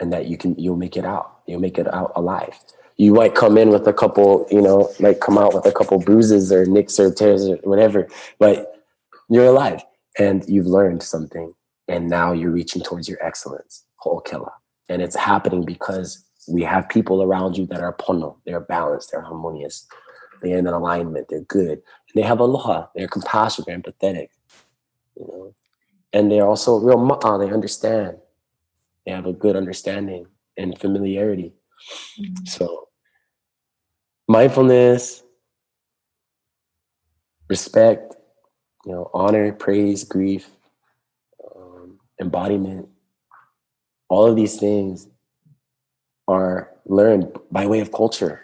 [0.00, 1.40] and that you can you'll make it out.
[1.46, 2.58] You'll make it out alive.
[2.96, 5.98] You might come in with a couple you know like come out with a couple
[5.98, 8.08] bruises or nicks or tears or whatever
[8.38, 8.84] but
[9.30, 9.82] you're alive
[10.18, 11.54] and you've learned something
[11.88, 13.84] and now you're reaching towards your excellence.
[14.04, 14.50] Ho'okela
[14.90, 19.22] and it's happening because we have people around you that are pono they're balanced they're
[19.22, 19.86] harmonious
[20.42, 24.28] they're in alignment they're good and they have aloha they're compassionate they're empathetic
[25.16, 25.54] you know
[26.12, 27.38] and they're also real ma'a.
[27.38, 28.18] They understand.
[29.06, 30.26] They have a good understanding
[30.56, 31.54] and familiarity.
[32.20, 32.44] Mm-hmm.
[32.46, 32.88] So
[34.28, 35.22] mindfulness,
[37.48, 38.14] respect,
[38.84, 40.50] you know, honor, praise, grief,
[41.56, 42.88] um, embodiment,
[44.10, 45.08] all of these things
[46.28, 48.42] are learned by way of culture.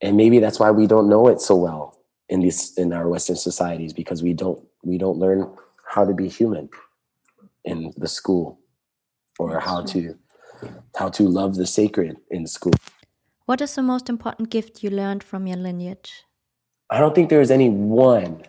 [0.00, 3.36] And maybe that's why we don't know it so well in these in our Western
[3.36, 5.48] societies because we don't we don't learn
[5.86, 6.68] how to be human
[7.64, 8.58] in the school
[9.38, 10.16] or how to
[10.96, 12.72] how to love the sacred in school.
[13.44, 16.24] What is the most important gift you learned from your lineage?
[16.88, 18.42] I don't think there's any one.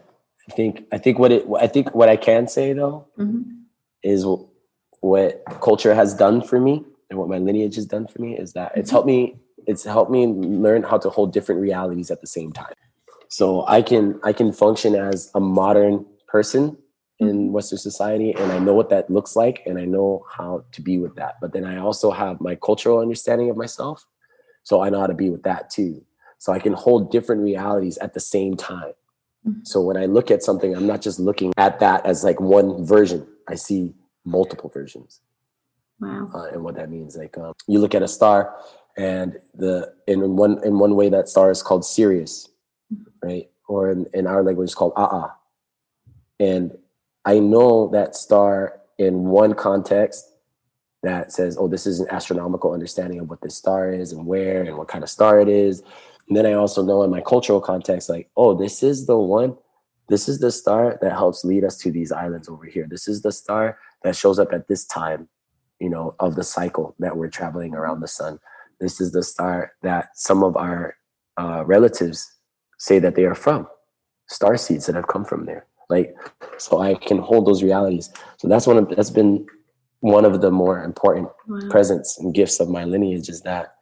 [0.49, 3.41] I think I think what it I think what I can say though mm-hmm.
[4.03, 4.25] is
[5.01, 8.53] what culture has done for me and what my lineage has done for me is
[8.53, 9.35] that it's helped me
[9.67, 12.73] it's helped me learn how to hold different realities at the same time.
[13.29, 16.77] So I can I can function as a modern person
[17.19, 17.51] in mm-hmm.
[17.51, 20.97] Western society, and I know what that looks like, and I know how to be
[20.97, 21.35] with that.
[21.39, 24.05] But then I also have my cultural understanding of myself,
[24.63, 26.03] so I know how to be with that too.
[26.39, 28.93] So I can hold different realities at the same time.
[29.47, 29.61] Mm-hmm.
[29.63, 32.83] So when I look at something, I'm not just looking at that as like one
[32.85, 33.27] version.
[33.47, 33.93] I see
[34.25, 35.21] multiple versions.
[35.99, 36.29] Wow.
[36.33, 38.55] Uh, and what that means, like um, you look at a star,
[38.97, 42.49] and the in one in one way that star is called Sirius,
[43.23, 43.49] right?
[43.67, 45.29] Or in, in our language, it's called Aa.
[46.39, 46.77] And
[47.23, 50.27] I know that star in one context
[51.03, 54.61] that says, oh, this is an astronomical understanding of what this star is and where
[54.63, 55.81] and what kind of star it is.
[56.27, 59.57] And then I also know in my cultural context, like, oh, this is the one,
[60.09, 62.87] this is the star that helps lead us to these islands over here.
[62.89, 65.27] This is the star that shows up at this time,
[65.79, 68.39] you know, of the cycle that we're traveling around the sun.
[68.79, 70.95] This is the star that some of our
[71.37, 72.31] uh, relatives
[72.77, 73.67] say that they are from,
[74.27, 75.65] star seeds that have come from there.
[75.89, 76.15] Like,
[76.57, 78.11] so I can hold those realities.
[78.37, 79.45] So that's one of that's been
[80.01, 81.59] one of the more important wow.
[81.69, 83.75] presents and gifts of my lineage is that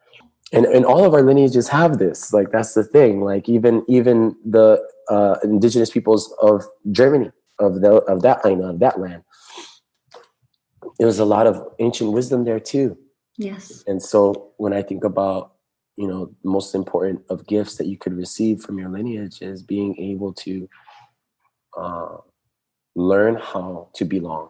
[0.51, 4.35] and, and all of our lineages have this like that's the thing like even even
[4.45, 9.23] the uh, indigenous peoples of germany of the of that aina of that land
[10.99, 12.97] there was a lot of ancient wisdom there too
[13.37, 15.53] yes and so when i think about
[15.95, 19.97] you know most important of gifts that you could receive from your lineage is being
[19.99, 20.69] able to
[21.77, 22.17] uh,
[22.95, 24.49] learn how to belong,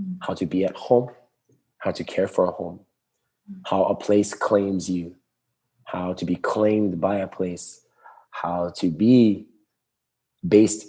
[0.00, 0.16] mm.
[0.20, 1.08] how to be at home,
[1.78, 2.80] how to care for a home,
[3.50, 3.60] mm.
[3.66, 5.14] how a place claims you,
[5.84, 7.82] how to be claimed by a place,
[8.30, 9.46] how to be
[10.46, 10.86] based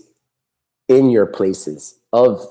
[0.88, 2.46] in your places of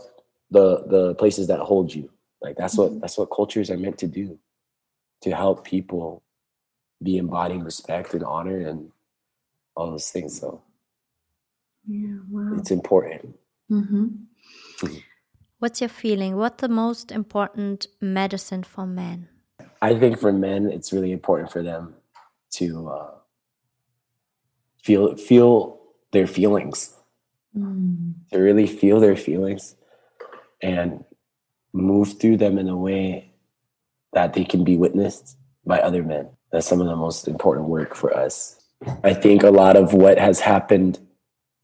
[0.51, 2.11] the the places that hold you.
[2.41, 3.01] Like that's what mm-hmm.
[3.01, 4.39] that's what cultures are meant to do,
[5.23, 6.23] to help people
[7.03, 8.91] be embodying respect and honor and
[9.77, 10.39] all those things.
[10.41, 10.63] So
[11.87, 12.57] yeah, wow.
[12.59, 13.37] It's important.
[13.71, 14.05] Mm-hmm.
[14.05, 14.97] mm-hmm.
[15.59, 16.37] What's your feeling?
[16.37, 19.29] What's the most important medicine for men?
[19.83, 21.95] I think for men, it's really important for them
[22.53, 23.11] to uh,
[24.81, 25.81] feel feel
[26.13, 26.95] their feelings
[27.57, 28.15] Mm.
[28.31, 29.75] to really feel their feelings
[30.61, 31.05] and
[31.73, 33.31] move through them in a way
[34.13, 36.29] that they can be witnessed by other men.
[36.51, 38.59] That's some of the most important work for us.
[39.05, 40.99] I think a lot of what has happened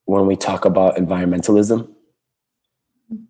[0.04, 1.88] when we talk about environmentalism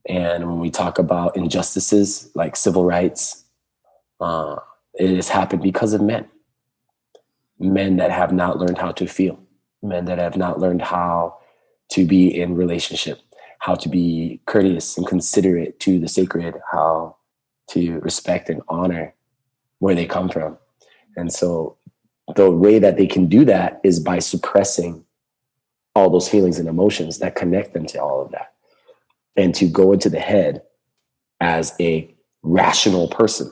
[0.09, 3.45] and when we talk about injustices like civil rights,
[4.21, 4.57] uh,
[4.95, 6.27] it has happened because of men.
[7.59, 9.39] Men that have not learned how to feel,
[9.83, 11.39] men that have not learned how
[11.91, 13.21] to be in relationship,
[13.65, 17.17] how to be courteous and considerate to the sacred, how
[17.67, 19.15] to respect and honor
[19.79, 20.59] where they come from.
[21.17, 21.79] And so
[22.37, 25.03] the way that they can do that is by suppressing
[25.95, 28.53] all those feelings and emotions that connect them to all of that.
[29.35, 30.61] And to go into the head
[31.41, 33.51] as a rational person.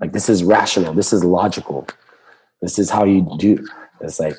[0.00, 1.86] Like this is rational, this is logical.
[2.62, 3.68] This is how you do.
[4.00, 4.38] It's like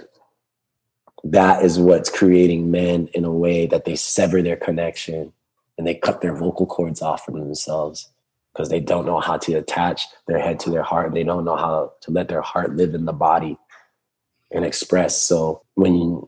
[1.26, 5.34] that is what's creating men in a way that they sever their connection
[5.78, 8.10] and they cut their vocal cords off from themselves
[8.54, 11.14] because they don't know how to attach their head to their heart.
[11.14, 13.58] They don't know how to let their heart live in the body
[14.52, 15.22] and express.
[15.22, 16.22] So when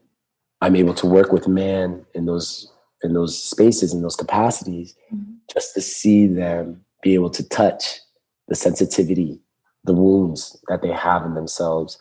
[0.61, 2.71] I'm able to work with man in those
[3.03, 5.35] in those spaces in those capacities, Mhm.
[5.53, 8.01] just to see them be able to touch
[8.47, 9.39] the sensitivity,
[9.83, 11.99] the wounds that they have in themselves,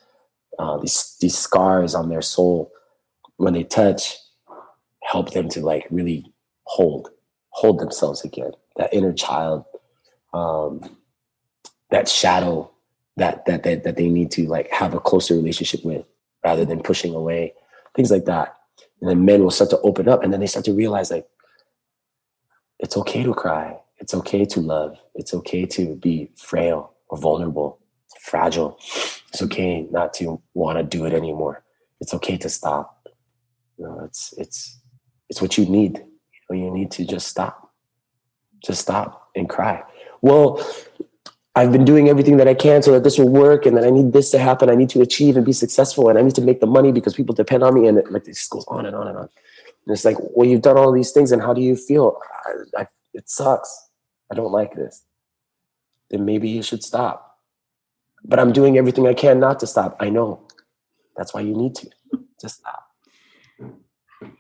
[0.59, 2.73] uh, these these scars on their soul,
[3.37, 4.17] when they touch,
[5.03, 6.33] help them to like really
[6.65, 7.11] hold
[7.51, 8.53] hold themselves again.
[8.77, 9.65] That inner child,
[10.35, 10.97] um,
[11.91, 12.71] that shadow
[13.17, 16.05] that that that that they need to like have a closer relationship with,
[16.45, 17.55] rather than pushing away,
[17.95, 18.55] things like that.
[19.01, 21.27] And then men will start to open up, and then they start to realize like
[22.79, 23.79] it's okay to cry.
[23.99, 24.99] It's okay to love.
[25.15, 27.79] It's okay to be frail or vulnerable,
[28.21, 28.79] fragile.
[29.33, 31.65] It's okay not to want to do it anymore.
[32.01, 32.96] It's okay to stop.
[33.79, 34.81] You know, it's it's
[35.29, 35.99] it's what you need.
[35.99, 37.73] You, know, you need to just stop.
[38.65, 39.83] Just stop and cry.
[40.23, 40.65] Well,
[41.55, 43.91] I've been doing everything that I can so that this will work, and that I
[43.91, 44.71] need this to happen.
[44.71, 47.15] I need to achieve and be successful, and I need to make the money because
[47.15, 47.87] people depend on me.
[47.87, 49.29] And it, like this goes on and on and on.
[49.87, 52.19] And it's like, well, you've done all these things, and how do you feel?
[52.47, 53.91] I, I, it sucks.
[54.31, 55.05] I don't like this.
[56.11, 57.39] Then maybe you should stop.
[58.25, 59.97] But I'm doing everything I can not to stop.
[60.01, 60.43] I know.
[61.17, 61.91] That's why you need to
[62.41, 62.86] just stop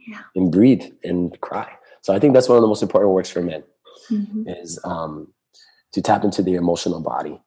[0.08, 0.20] Yeah.
[0.34, 1.70] and breathe and cry.
[2.02, 3.62] So I think that's one of the most important works for men
[4.10, 4.44] Mhm.
[4.62, 5.32] is um,
[5.92, 7.40] to tap into the emotional body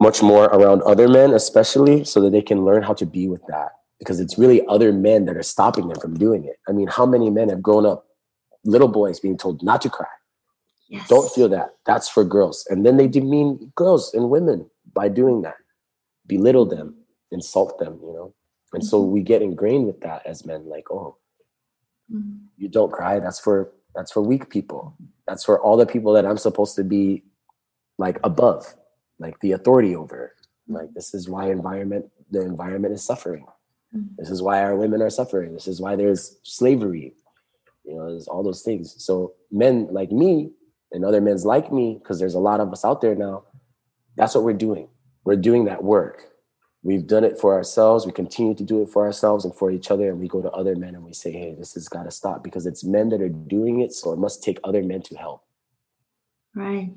[0.00, 3.42] much more around other men, especially so that they can learn how to be with
[3.48, 3.72] that.
[3.98, 6.56] Because it's really other men that are stopping them from doing it.
[6.68, 8.06] I mean, how many men have grown up,
[8.64, 10.06] little boys being told not to cry?
[10.88, 11.06] Yes.
[11.08, 11.74] Don't feel that.
[11.84, 12.66] That's for girls.
[12.70, 15.56] And then they demean girls and women by doing that,
[16.26, 16.94] belittle them,
[17.30, 18.34] insult them, you know?
[18.72, 21.16] And so we get ingrained with that as men, like, oh,
[22.12, 22.46] Mhm.
[22.56, 23.20] you don't cry.
[23.20, 24.94] That's for that's for weak people.
[25.26, 27.24] That's for all the people that i'm supposed to be
[27.98, 28.74] like above
[29.18, 30.32] like the authority over.
[30.68, 33.46] Like this is why environment the environment is suffering.
[33.94, 34.16] Mhm.
[34.18, 35.52] this is why our women are suffering.
[35.52, 37.14] This is why there's slavery.
[37.84, 39.02] You know there's all those things.
[39.04, 40.52] So men like me
[40.92, 43.44] and other men's like me because there's a lot of us out there now
[44.16, 44.88] that's what we're doing.
[45.24, 46.26] We're doing that work
[46.82, 49.90] we've done it for ourselves we continue to do it for ourselves and for each
[49.90, 52.10] other and we go to other men and we say hey this has got to
[52.10, 55.14] stop because it's men that are doing it so it must take other men to
[55.16, 55.44] help
[56.54, 56.92] Right.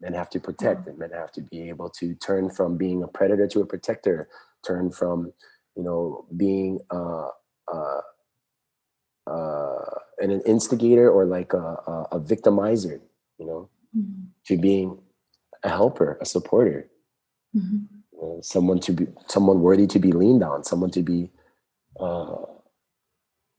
[0.00, 3.08] men have to protect and men have to be able to turn from being a
[3.08, 4.28] predator to a protector
[4.66, 5.32] turn from
[5.76, 7.28] you know being uh
[7.72, 8.00] uh
[9.26, 9.84] uh
[10.20, 13.00] an instigator or like a, a, a victimizer
[13.38, 14.26] you know Mhm.
[14.46, 14.98] to being
[15.64, 16.88] a helper a supporter
[17.56, 17.86] Mhm.
[18.20, 21.30] You someone to be someone worthy to be leaned on someone to be
[22.00, 22.36] uh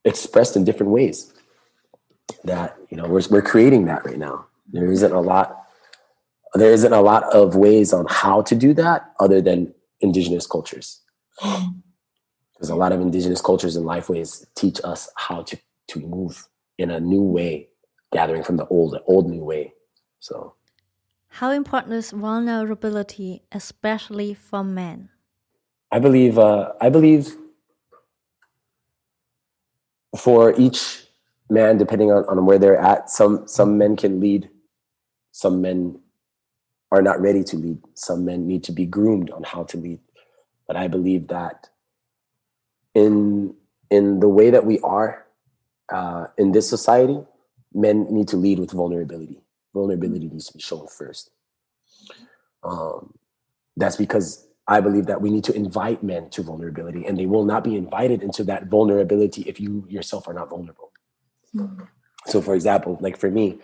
[0.05, 1.34] expressed in different ways
[2.43, 4.45] that you know we're, we're creating that right now.
[4.72, 5.66] There isn't a lot
[6.53, 11.01] there isn't a lot of ways on how to do that other than indigenous cultures.
[12.53, 15.57] Because a lot of indigenous cultures and lifeways teach us how to
[15.88, 16.45] to move
[16.78, 17.70] in a new way
[18.12, 19.74] gathering from the old old new way.
[20.20, 20.55] So
[21.30, 25.10] How important is vulnerability, especially for men?
[25.92, 27.36] i believe uh i believe
[30.18, 31.04] for each
[31.50, 34.50] man depending on, on where they're at some some men can lead
[35.32, 36.00] some men
[36.92, 40.00] are not ready to lead some men need to be groomed on how to lead
[40.68, 41.70] but i believe that
[42.94, 43.54] in
[43.90, 45.26] in the way that we are
[45.92, 47.20] uh, in this society
[47.74, 49.42] men need to lead with vulnerability
[49.74, 51.32] vulnerability needs to be shown first
[52.63, 53.13] um,
[53.78, 57.45] that's because I believe that we need to invite men to vulnerability, and they will
[57.45, 60.91] not be invited into that vulnerability if you yourself are not vulnerable.
[61.55, 61.86] Mm-hmm.
[62.28, 63.59] So, for example, like for me,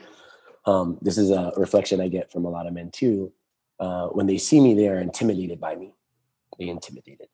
[0.65, 3.31] um, this is a reflection I get from a lot of men too.
[3.79, 5.93] Uh, when they see me, they are intimidated by me.
[6.57, 7.27] They intimidated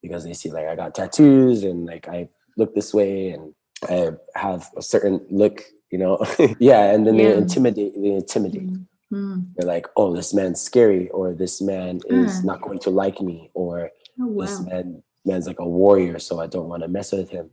[0.00, 3.54] because they see like I got tattoos and like I look this way and
[3.88, 5.62] I have a certain look,
[5.92, 6.18] you know.
[6.58, 7.28] yeah, and then yeah.
[7.28, 7.94] they intimidate.
[7.94, 8.72] They intimidate.
[9.12, 9.40] Mm-hmm.
[9.54, 12.44] They're like, "Oh, this man's scary," or "This man is mm.
[12.44, 13.90] not going to like me," or
[14.20, 14.46] oh, wow.
[14.46, 17.50] "This man man's like a warrior, so I don't want to mess with him."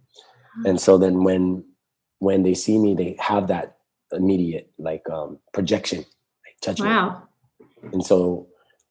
[0.61, 0.69] Mm.
[0.69, 1.65] And so then when
[2.19, 3.77] when they see me, they have that
[4.11, 6.91] immediate like um projection, like judgment.
[6.91, 7.23] Wow.
[7.91, 8.47] And so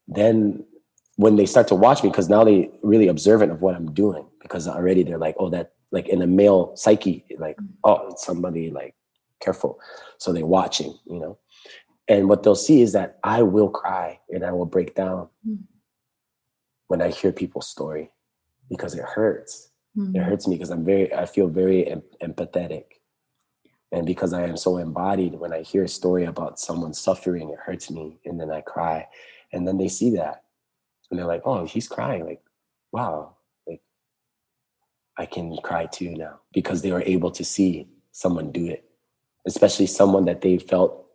[0.07, 0.65] then
[1.17, 4.25] when they start to watch me, because now they really observant of what I'm doing,
[4.41, 7.69] because already they're like, oh, that like in a male psyche, like, mm.
[7.85, 8.95] oh, somebody like
[9.41, 9.79] careful.
[10.19, 11.39] So they're watching, you know.
[12.09, 15.59] And what they'll see is that I will cry and I will break down mm.
[16.87, 18.11] when I hear people's story
[18.71, 19.71] because it hurts.
[19.97, 20.17] Mm.
[20.17, 22.85] It hurts me because I'm very, I feel very em- empathetic.
[23.93, 27.59] And because I am so embodied, when I hear a story about someone suffering, it
[27.59, 28.19] hurts me.
[28.25, 29.07] And then I cry.
[29.53, 30.45] And then they see that.
[31.11, 32.27] And they're like, oh, he's crying.
[32.27, 32.43] Like,
[32.93, 33.37] wow,
[33.67, 33.81] like
[35.17, 38.88] I can cry too now because they were able to see someone do it,
[39.49, 41.07] especially someone that they felt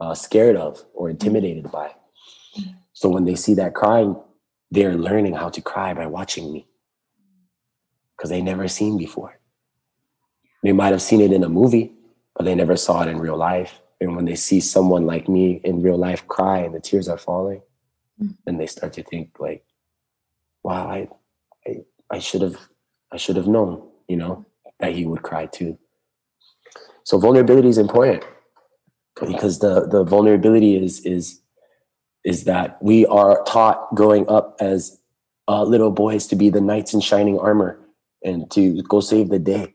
[0.00, 1.90] uh, scared of or intimidated by.
[2.92, 4.16] So when they see that crying,
[4.70, 6.66] they're learning how to cry by watching me
[8.16, 9.38] because they never seen before.
[10.62, 11.92] They might have seen it in a movie,
[12.34, 13.80] but they never saw it in real life.
[14.00, 17.18] And when they see someone like me in real life cry and the tears are
[17.18, 17.62] falling,
[18.20, 18.36] mm.
[18.44, 19.64] then they start to think like,
[20.62, 21.08] wow, I,
[21.66, 21.76] I,
[22.10, 22.56] I should have,
[23.12, 24.46] I should have known, you know,
[24.80, 25.78] that he would cry too.
[27.08, 28.22] So vulnerability is important
[29.26, 31.40] because the, the vulnerability is, is,
[32.22, 35.00] is that we are taught growing up as
[35.48, 37.80] uh, little boys to be the knights in shining armor
[38.22, 39.74] and to go save the day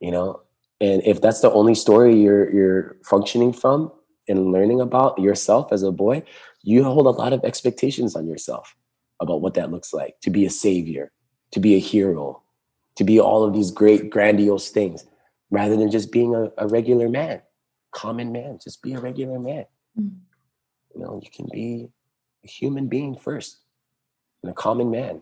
[0.00, 0.40] you know?
[0.80, 3.92] And if that's the only story you're you're functioning from
[4.28, 6.22] and learning about yourself as a boy
[6.62, 8.74] you hold a lot of expectations on yourself
[9.20, 11.12] about what that looks like to be a savior
[11.52, 12.42] to be a hero
[12.96, 15.04] to be all of these great grandiose things
[15.50, 17.40] rather than just being a, a regular man
[17.92, 19.64] common man just be a regular man
[19.98, 20.16] mm-hmm.
[20.94, 21.88] you know you can be
[22.44, 23.58] a human being first
[24.42, 25.20] and a common man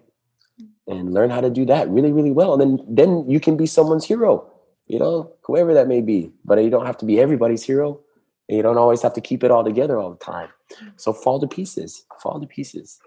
[0.87, 3.67] and learn how to do that really really well and then then you can be
[3.67, 4.53] someone's hero
[4.89, 6.33] you know, whoever that may be.
[6.45, 8.01] But you don't have to be everybody's hero.
[8.49, 10.49] And you don't always have to keep it all together all the time.
[10.97, 12.99] So fall to pieces, fall to pieces.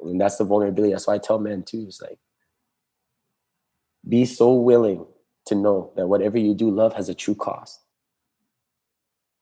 [0.00, 0.92] And that's the vulnerability.
[0.92, 1.84] That's why I tell men too.
[1.86, 2.18] It's like,
[4.08, 5.06] be so willing
[5.46, 7.80] to know that whatever you do, love has a true cost.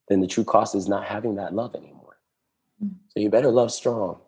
[0.08, 2.18] Then the true cost is not having that love anymore.
[3.08, 4.20] So you better love strong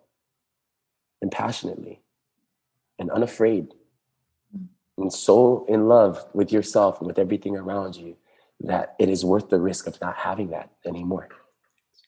[1.21, 2.03] and passionately
[2.99, 3.69] and unafraid
[4.99, 8.17] and so in love with yourself and with everything around you
[8.61, 11.29] that it is worth the risk of not having that anymore,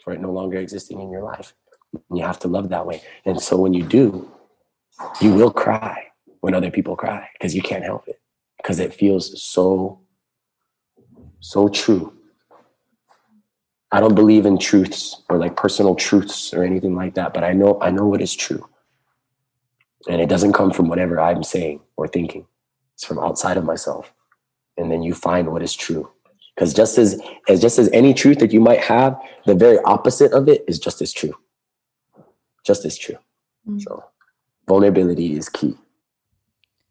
[0.02, 1.54] for it no longer existing in your life.
[1.92, 3.02] And you have to love that way.
[3.24, 4.30] And so when you do,
[5.20, 6.04] you will cry
[6.40, 8.20] when other people cry because you can't help it
[8.56, 10.00] because it feels so,
[11.40, 12.12] so true.
[13.92, 17.52] I don't believe in truths or like personal truths or anything like that, but I
[17.52, 18.68] know I know what is true.
[20.08, 22.46] And it doesn't come from whatever I'm saying or thinking.
[22.94, 24.12] It's from outside of myself.
[24.76, 26.10] And then you find what is true.
[26.54, 30.32] Because just as, as just as any truth that you might have, the very opposite
[30.32, 31.34] of it is just as true.
[32.64, 33.16] Just as true.
[33.68, 33.80] Mm.
[33.82, 34.04] So
[34.68, 35.76] vulnerability is key.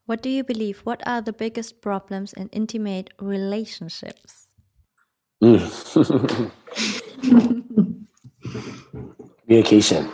[0.05, 0.79] What do you believe?
[0.79, 4.47] What are the biggest problems in intimate relationships?
[5.41, 6.51] Mm.
[9.47, 10.09] communication.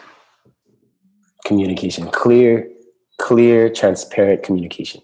[1.45, 2.07] Communication.
[2.11, 2.69] Clear,
[3.17, 5.01] clear, transparent communication.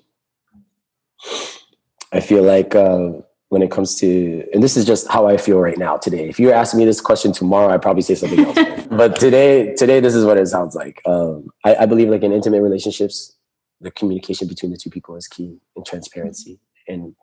[2.12, 3.14] I feel like uh,
[3.50, 6.30] when it comes to, and this is just how I feel right now today.
[6.30, 8.88] If you were asking me this question tomorrow, I'd probably say something else.
[8.92, 11.02] but today, today, this is what it sounds like.
[11.06, 13.35] Um, I, I, believe like in intimate relationships,
[13.82, 16.60] the communication between the two people is key and transparency.
[16.88, 17.16] And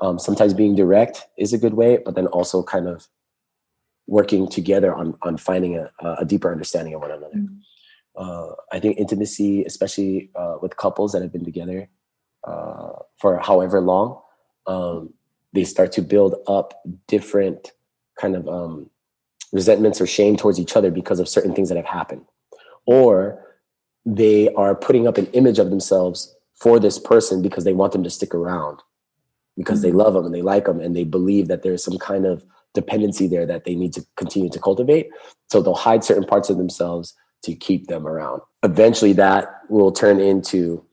[0.00, 3.08] um, sometimes being direct is a good way, but then also kind of
[4.06, 7.36] working together on on finding a, a deeper understanding of one another.
[7.36, 7.56] Mm-hmm.
[8.16, 11.88] Uh, I think intimacy, especially uh, with couples that have been together
[12.44, 12.90] uh,
[13.20, 14.20] for however long,
[14.66, 15.14] um,
[15.52, 17.72] they start to build up different
[18.20, 18.90] kind of um,
[19.52, 22.24] resentments or shame towards each other because of certain things that have happened,
[22.86, 23.47] or
[24.08, 28.02] they are putting up an image of themselves for this person because they want them
[28.02, 28.80] to stick around
[29.56, 29.88] because mm-hmm.
[29.88, 32.42] they love them and they like them and they believe that there's some kind of
[32.72, 35.10] dependency there that they need to continue to cultivate.
[35.50, 38.40] So they'll hide certain parts of themselves to keep them around.
[38.62, 40.84] Eventually, that will turn into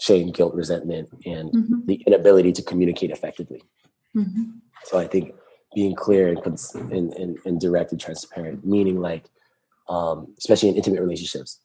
[0.00, 1.86] shame, guilt, resentment, and mm-hmm.
[1.86, 3.62] the inability to communicate effectively.
[4.16, 4.44] Mm-hmm.
[4.84, 5.34] So I think
[5.74, 6.58] being clear and,
[6.90, 9.26] and, and, and direct and transparent, meaning like,
[9.88, 11.60] um, especially in intimate relationships,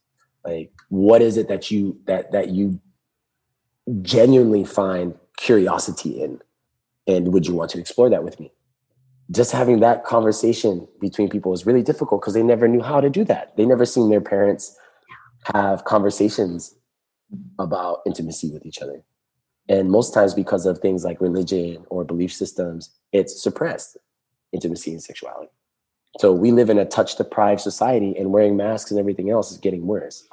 [0.47, 2.79] like what is it that you that that you
[4.01, 6.41] genuinely find curiosity in,
[7.05, 8.51] and would you want to explore that with me?
[9.29, 13.09] Just having that conversation between people is really difficult because they never knew how to
[13.09, 13.55] do that.
[13.57, 14.75] They never seen their parents
[15.53, 16.75] have conversations
[17.59, 19.03] about intimacy with each other.
[19.67, 23.97] And most times, because of things like religion or belief systems, it's suppressed
[24.53, 25.46] intimacy and sexuality.
[26.19, 29.57] So we live in a touch deprived society, and wearing masks and everything else is
[29.57, 30.27] getting worse.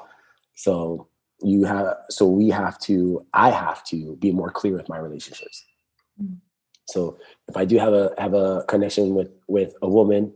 [0.54, 1.08] So
[1.42, 5.64] you have, so we have to, I have to be more clear with my relationships.
[6.20, 6.34] Mm-hmm.
[6.86, 7.18] So
[7.48, 10.32] if I do have a have a connection with with a woman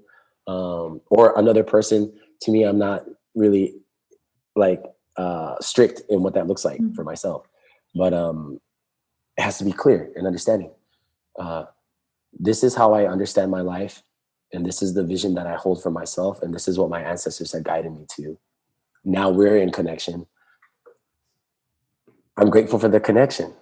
[0.47, 3.75] um, or another person, to me, I'm not really
[4.57, 4.83] like
[5.17, 6.95] uh, strict in what that looks like mm-hmm.
[6.95, 7.47] for myself.
[7.95, 8.61] But um,
[9.37, 10.71] it has to be clear and understanding.
[11.39, 11.65] Uh,
[12.39, 14.03] this is how I understand my life,
[14.53, 17.03] and this is the vision that I hold for myself, and this is what my
[17.03, 18.39] ancestors have guided me to.
[19.05, 20.27] Now we're in connection.
[22.37, 23.53] I'm grateful for the connection,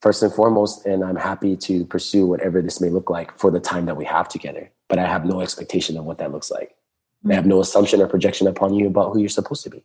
[0.00, 3.60] first and foremost, and I'm happy to pursue whatever this may look like for the
[3.60, 4.70] time that we have together.
[4.88, 6.74] But I have no expectation of what that looks like.
[7.28, 9.84] I have no assumption or projection upon you about who you're supposed to be.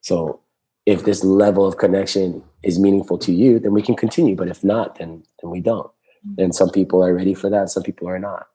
[0.00, 0.40] So
[0.86, 4.36] if this level of connection is meaningful to you, then we can continue.
[4.36, 5.90] But if not, then then we don't.
[6.38, 8.46] And some people are ready for that, some people are not.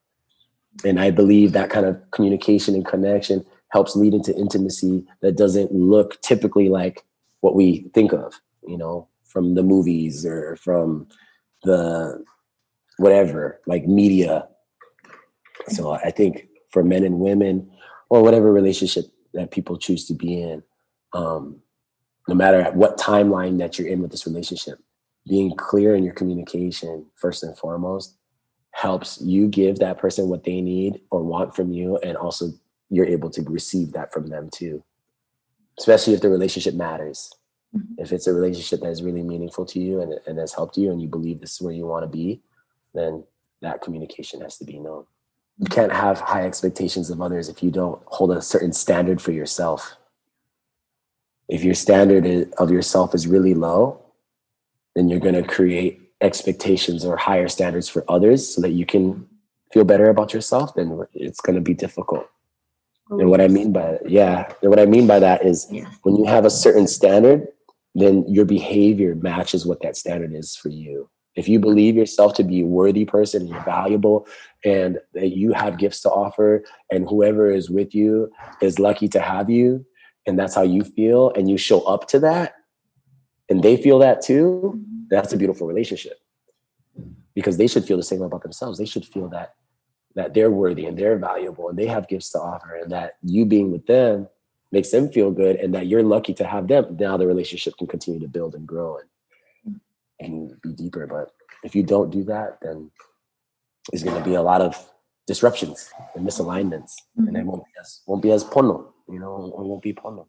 [0.86, 5.72] And I believe that kind of communication and connection helps lead into intimacy that doesn't
[5.72, 7.04] look typically like
[7.42, 8.34] what we think of,
[8.68, 11.08] you know, from the movies or from
[11.64, 12.24] the
[12.98, 14.48] whatever, like media.
[15.70, 17.70] So I think for men and women,
[18.10, 20.62] or whatever relationship that people choose to be in,
[21.14, 21.60] um,
[22.28, 24.78] no matter what timeline that you're in with this relationship,
[25.28, 28.18] being clear in your communication, first and foremost,
[28.74, 31.98] helps you give that person what they need or want from you.
[31.98, 32.52] And also,
[32.90, 34.84] you're able to receive that from them too,
[35.80, 37.34] especially if the relationship matters.
[37.76, 38.02] Mm-hmm.
[38.02, 40.92] If it's a relationship that is really meaningful to you and, and has helped you,
[40.92, 42.42] and you believe this is where you want to be,
[42.94, 43.24] then
[43.62, 45.06] that communication has to be known.
[45.58, 49.32] You can't have high expectations of others if you don't hold a certain standard for
[49.32, 49.98] yourself
[51.54, 54.02] if your standard of yourself is really low,
[54.96, 59.28] then you're going to create expectations or higher standards for others so that you can
[59.72, 62.28] feel better about yourself, then it's going to be difficult.
[63.10, 65.90] And what I mean by yeah, and what I mean by that is yeah.
[66.04, 67.48] when you have a certain standard,
[67.94, 71.10] then your behavior matches what that standard is for you.
[71.36, 74.26] If you believe yourself to be a worthy person, you're valuable,
[74.64, 79.20] and that you have gifts to offer, and whoever is with you is lucky to
[79.20, 79.86] have you,
[80.26, 82.56] and that's how you feel and you show up to that
[83.50, 84.93] and they feel that too mm-hmm.
[85.14, 86.20] That's a beautiful relationship.
[87.34, 88.78] Because they should feel the same about themselves.
[88.78, 89.56] They should feel that
[90.16, 93.46] that they're worthy and they're valuable and they have gifts to offer and that you
[93.46, 94.28] being with them
[94.72, 96.96] makes them feel good and that you're lucky to have them.
[97.00, 99.80] Now the relationship can continue to build and grow and
[100.20, 101.08] and be deeper.
[101.08, 101.32] But
[101.64, 102.92] if you don't do that then
[103.92, 104.76] there's going to be a lot of
[105.26, 106.94] disruptions and misalignments.
[107.18, 107.28] Mm-hmm.
[107.28, 110.28] and it won't be as won't be as pono you know, it won't be pono.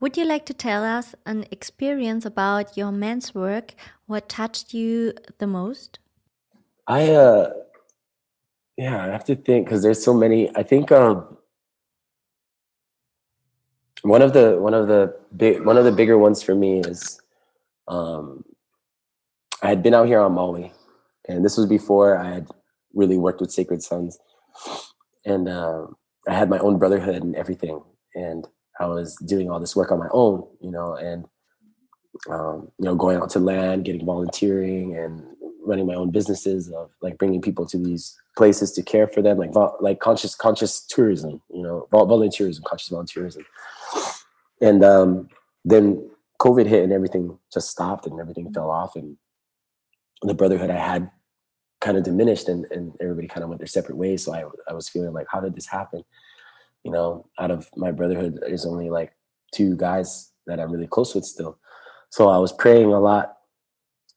[0.00, 3.74] Would you like to tell us an experience about your men's work?
[4.06, 5.98] What touched you the most?
[6.86, 7.50] I, uh,
[8.76, 10.54] yeah, I have to think because there's so many.
[10.54, 11.38] I think um,
[14.02, 17.18] one of the one of the big one of the bigger ones for me is
[17.88, 18.44] um,
[19.62, 20.72] I had been out here on Maui,
[21.26, 22.48] and this was before I had
[22.92, 24.18] really worked with Sacred Sons,
[25.24, 25.86] and uh,
[26.28, 27.82] I had my own brotherhood and everything
[28.14, 28.46] and
[28.80, 31.24] I was doing all this work on my own, you know, and
[32.30, 35.22] um, you know, going out to land, getting volunteering, and
[35.62, 39.38] running my own businesses of like bringing people to these places to care for them,
[39.38, 39.50] like
[39.80, 43.44] like conscious conscious tourism, you know, volunteerism, conscious volunteerism,
[44.60, 45.28] and um,
[45.64, 46.08] then
[46.40, 49.16] COVID hit and everything just stopped and everything fell off, and
[50.22, 51.10] the brotherhood I had
[51.80, 54.24] kind of diminished, and, and everybody kind of went their separate ways.
[54.24, 56.04] So I I was feeling like, how did this happen?
[56.86, 59.12] You know, out of my brotherhood, there's only like
[59.52, 61.58] two guys that I'm really close with still.
[62.10, 63.38] So I was praying a lot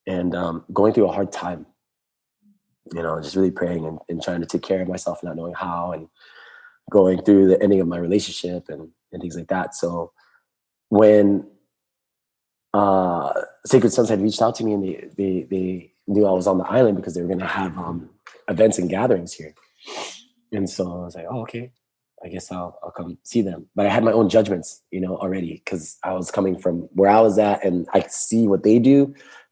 [0.06, 1.66] and um, going through a hard time,
[2.94, 5.56] you know, just really praying and, and trying to take care of myself, not knowing
[5.56, 6.10] how, and
[6.92, 9.74] going through the ending of my relationship and, and things like that.
[9.74, 10.12] So
[10.90, 11.48] when
[12.76, 13.34] uh,
[13.66, 16.60] Sacred Sons had reached out to me and they, they, they knew I was on
[16.60, 18.12] the island because they were going to have um,
[18.48, 19.56] events and gatherings here.
[20.52, 21.72] And so I was like, oh, okay
[22.24, 23.68] I guess I'll I'll come see them.
[23.76, 27.10] But I had my own judgments, you know, already because I was coming from where
[27.10, 29.06] I was at, and I see what they do,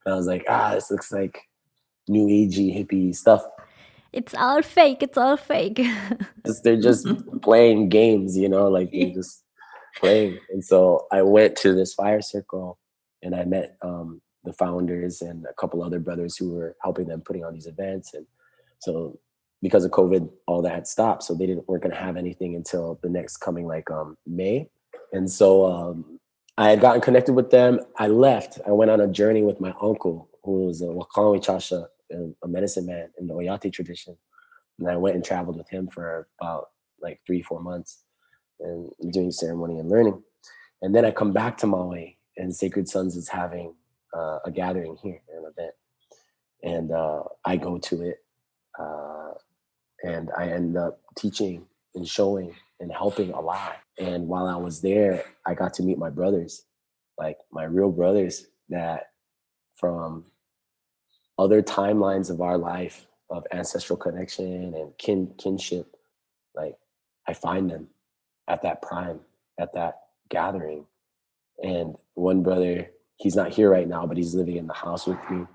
[0.05, 1.39] and I was like, ah, this looks like
[2.07, 3.43] new agey hippie stuff.
[4.13, 5.03] It's all fake.
[5.03, 5.81] It's all fake.
[6.63, 7.07] they're just
[7.41, 9.43] playing games, you know, like they're just
[9.97, 10.39] playing.
[10.49, 12.79] And so I went to this fire circle,
[13.21, 17.21] and I met um, the founders and a couple other brothers who were helping them
[17.21, 18.25] putting on these events, and
[18.79, 19.19] so
[19.61, 21.23] because of COVID, all that had stopped.
[21.23, 24.69] So they didn't weren't gonna have anything until the next coming like um May.
[25.13, 26.19] And so um
[26.57, 27.79] I had gotten connected with them.
[27.97, 28.59] I left.
[28.65, 31.87] I went on a journey with my uncle, who was a Wakanwi Chasha,
[32.43, 34.17] a medicine man in the Oyate tradition.
[34.79, 36.69] And I went and traveled with him for about
[37.01, 38.03] like three, four months
[38.59, 40.23] and doing ceremony and learning.
[40.81, 43.73] And then I come back to Maui and Sacred Sons is having
[44.15, 45.73] uh, a gathering here, an event.
[46.63, 48.17] And uh, I go to it
[48.79, 49.06] uh,
[50.03, 51.65] and I ended up teaching
[51.95, 53.77] and showing and helping a lot.
[53.99, 56.65] And while I was there, I got to meet my brothers,
[57.17, 59.07] like my real brothers that
[59.75, 60.25] from
[61.37, 65.95] other timelines of our life of ancestral connection and kin kinship,
[66.55, 66.77] like
[67.27, 67.87] I find them
[68.47, 69.19] at that prime,
[69.59, 69.99] at that
[70.29, 70.85] gathering.
[71.63, 75.17] And one brother, he's not here right now, but he's living in the house with
[75.29, 75.45] me.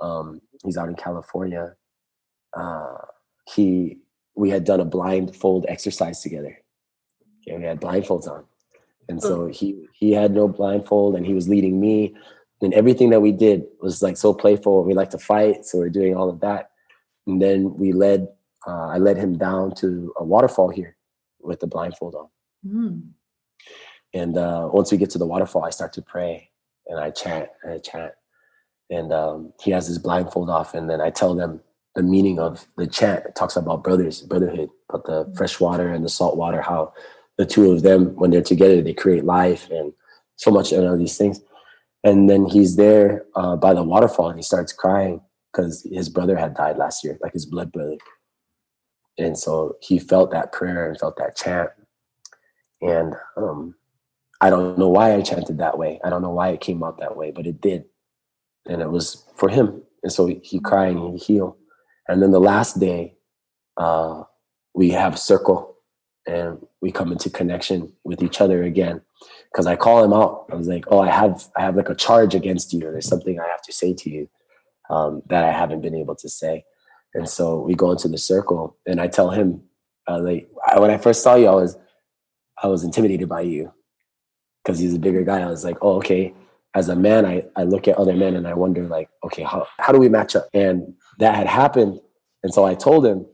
[0.00, 1.74] Um, he's out in California.
[2.56, 2.96] Uh,
[3.54, 3.98] he
[4.34, 6.58] we had done a blindfold exercise together.
[7.42, 8.44] Okay, we had blindfolds on.
[9.08, 12.14] And so he he had no blindfold and he was leading me.
[12.62, 14.84] And everything that we did was like so playful.
[14.84, 16.70] We like to fight, so we're doing all of that.
[17.26, 18.28] And then we led
[18.66, 20.96] uh, I led him down to a waterfall here
[21.40, 22.28] with the blindfold on.
[22.66, 23.08] Mm.
[24.12, 26.50] And uh, once we get to the waterfall, I start to pray
[26.86, 28.12] and I chant and I chant.
[28.90, 31.60] And um, he has his blindfold off, and then I tell them
[31.94, 33.24] the meaning of the chant.
[33.26, 35.36] It talks about brothers, brotherhood, about the mm.
[35.36, 36.92] fresh water and the salt water, how
[37.38, 39.92] the two of them, when they're together, they create life and
[40.36, 41.40] so much of these things.
[42.04, 45.20] And then he's there uh, by the waterfall and he starts crying
[45.52, 47.98] because his brother had died last year, like his blood brother.
[49.18, 51.70] And so he felt that prayer and felt that chant.
[52.80, 53.74] And um,
[54.40, 56.00] I don't know why I chanted that way.
[56.02, 57.84] I don't know why it came out that way, but it did.
[58.66, 59.82] And it was for him.
[60.02, 61.56] And so he, he cried and he healed.
[62.10, 63.14] And then the last day,
[63.76, 64.24] uh,
[64.74, 65.76] we have circle
[66.26, 69.00] and we come into connection with each other again.
[69.54, 70.46] Cause I call him out.
[70.50, 72.80] I was like, oh, I have, I have like a charge against you.
[72.80, 74.28] There's something I have to say to you
[74.90, 76.64] um, that I haven't been able to say.
[77.14, 79.62] And so we go into the circle and I tell him,
[80.08, 81.76] uh, like, I, when I first saw you, I was,
[82.60, 83.72] I was intimidated by you
[84.64, 85.42] because he's a bigger guy.
[85.42, 86.34] I was like, oh, okay.
[86.74, 89.66] As a man, I, I look at other men and I wonder like, okay, how,
[89.78, 90.48] how do we match up?
[90.52, 92.00] And that had happened.
[92.42, 93.26] And so I told him,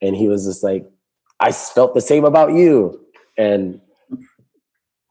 [0.00, 0.88] and he was just like,
[1.38, 3.04] I felt the same about you.
[3.36, 3.80] And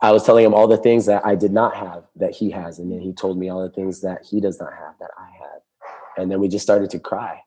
[0.02, 2.80] I was telling him all the things that I did not have that he has.
[2.80, 5.30] And then he told me all the things that he does not have that I
[5.32, 6.22] had.
[6.22, 7.42] And then we just started to cry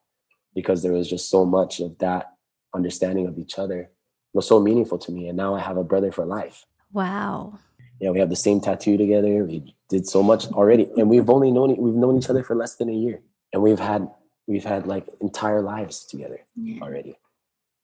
[0.53, 2.33] because there was just so much of that
[2.75, 3.89] understanding of each other
[4.33, 5.27] it was so meaningful to me.
[5.27, 6.65] And now I have a brother for life.
[6.91, 7.59] Wow.
[7.99, 9.45] Yeah, we have the same tattoo together.
[9.45, 10.89] We did so much already.
[10.97, 13.21] And we've only known we've known each other for less than a year.
[13.53, 14.09] And we've had
[14.47, 16.81] we've had like entire lives together yeah.
[16.81, 17.17] already.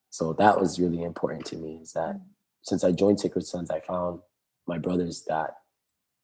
[0.09, 2.21] So that was really important to me is that mm.
[2.63, 4.19] since I joined Sacred Sons, I found
[4.67, 5.57] my brothers that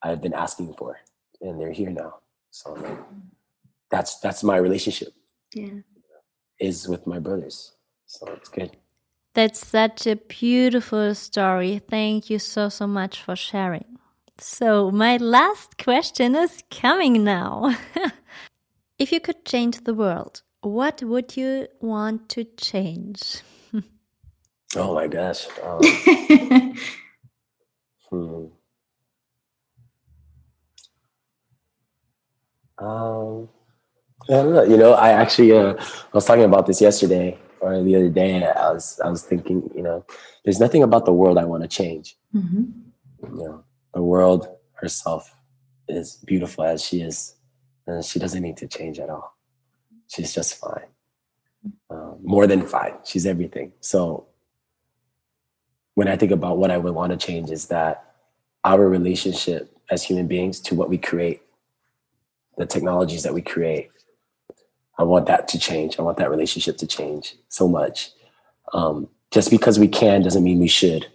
[0.02, 0.98] I've been asking for
[1.40, 2.16] and they're here now.
[2.50, 3.04] So like, mm.
[3.90, 5.12] that's that's my relationship.
[5.54, 5.80] Yeah.
[6.58, 7.72] Is with my brothers.
[8.06, 8.76] So it's good.
[9.34, 11.82] That's such a beautiful story.
[11.90, 13.98] Thank you so so much for sharing.
[14.38, 17.76] So my last question is coming now.
[18.98, 23.42] If you could change the world, what would you want to change?
[24.76, 25.46] oh my gosh.
[25.62, 25.80] Um,
[28.10, 28.46] hmm.
[32.78, 33.48] Um,
[34.28, 34.64] I don't know.
[34.64, 38.44] You know, I actually uh, I was talking about this yesterday or the other day.
[38.44, 40.04] I was I was thinking, you know,
[40.44, 42.16] there's nothing about the world I want to change.
[42.34, 42.64] Mm-hmm.
[43.22, 43.64] You know,
[43.94, 45.34] the world herself
[45.88, 47.35] is beautiful as she is
[47.86, 49.36] and she doesn't need to change at all.
[50.08, 50.86] She's just fine.
[51.90, 52.94] Um, more than fine.
[53.04, 53.72] She's everything.
[53.80, 54.26] So
[55.94, 58.14] when I think about what I would want to change is that
[58.64, 61.42] our relationship as human beings to what we create,
[62.58, 63.90] the technologies that we create,
[64.98, 65.98] I want that to change.
[65.98, 68.10] I want that relationship to change so much.
[68.72, 71.06] Um, just because we can doesn't mean we should.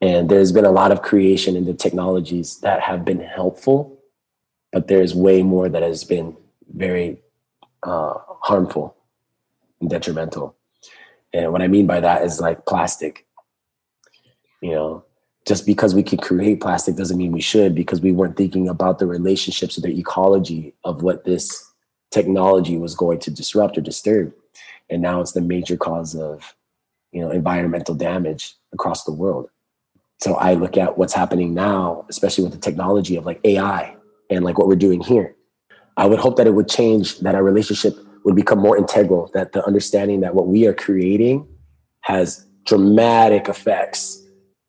[0.00, 3.93] And there's been a lot of creation in the technologies that have been helpful
[4.74, 6.36] but there's way more that has been
[6.74, 7.22] very
[7.84, 8.96] uh, harmful
[9.80, 10.56] and detrimental.
[11.32, 13.24] And what I mean by that is like plastic.
[14.60, 15.04] You know,
[15.46, 18.98] just because we can create plastic doesn't mean we should because we weren't thinking about
[18.98, 21.72] the relationships or the ecology of what this
[22.10, 24.34] technology was going to disrupt or disturb.
[24.90, 26.56] And now it's the major cause of,
[27.12, 29.50] you know, environmental damage across the world.
[30.20, 33.94] So I look at what's happening now, especially with the technology of like AI
[34.34, 35.34] and like what we're doing here.
[35.96, 37.94] I would hope that it would change, that our relationship
[38.24, 41.46] would become more integral, that the understanding that what we are creating
[42.00, 44.22] has dramatic effects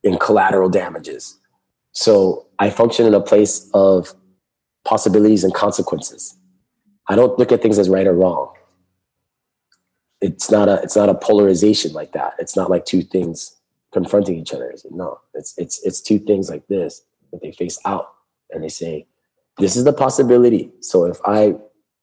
[0.03, 1.39] in collateral damages.
[1.93, 4.13] So I function in a place of
[4.83, 6.37] possibilities and consequences.
[7.07, 8.53] I don't look at things as right or wrong.
[10.21, 12.33] It's not a it's not a polarization like that.
[12.39, 13.55] It's not like two things
[13.93, 14.73] confronting each other.
[14.91, 17.01] No, it's it's it's two things like this
[17.31, 18.13] that they face out
[18.51, 19.07] and they say,
[19.57, 20.71] this is the possibility.
[20.81, 21.55] So if I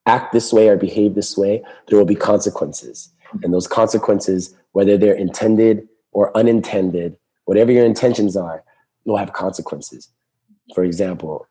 [0.06, 3.10] act this way or behave this way, there will be consequences.
[3.42, 8.64] And those consequences, whether they're intended or unintended, whatever your intentions are,
[9.04, 10.08] will have consequences.
[10.74, 11.46] For example,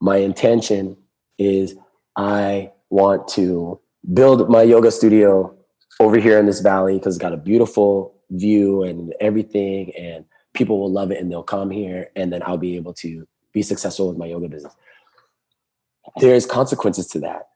[0.00, 0.96] my intention
[1.38, 1.76] is
[2.16, 3.80] I want to
[4.14, 5.54] build my yoga studio
[6.00, 10.24] over here in this valley because it's got a beautiful view and everything, and
[10.54, 13.62] people will love it and they'll come here, and then I'll be able to be
[13.62, 14.74] successful with my yoga business.
[16.20, 17.48] There's consequences to that.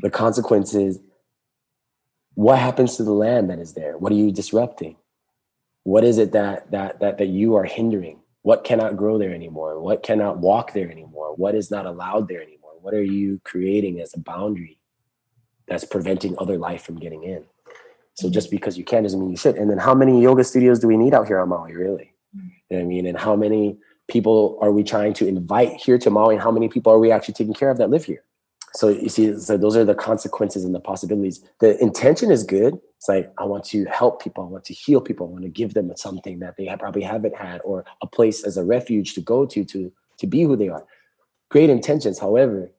[0.00, 0.98] The consequences
[2.34, 3.98] what happens to the land that is there?
[3.98, 4.96] What are you disrupting?
[5.84, 8.20] What is it that that that that you are hindering?
[8.42, 9.80] What cannot grow there anymore?
[9.80, 11.34] What cannot walk there anymore?
[11.36, 12.72] What is not allowed there anymore?
[12.80, 14.78] What are you creating as a boundary
[15.68, 17.44] that's preventing other life from getting in?
[18.14, 18.56] So just mm-hmm.
[18.56, 19.56] because you can doesn't mean you should.
[19.56, 22.12] And then how many yoga studios do we need out here on Maui, really?
[22.36, 22.48] Mm-hmm.
[22.70, 23.06] You know I mean?
[23.06, 23.78] And how many
[24.12, 26.34] people are we trying to invite here to Maui?
[26.34, 28.22] And how many people are we actually taking care of that live here?
[28.74, 31.44] So you see, so those are the consequences and the possibilities.
[31.60, 32.78] The intention is good.
[32.96, 35.50] It's like I want to help people, I want to heal people, I want to
[35.50, 39.20] give them something that they probably haven't had, or a place as a refuge to
[39.20, 40.84] go to to to be who they are.
[41.50, 42.70] Great intentions, however,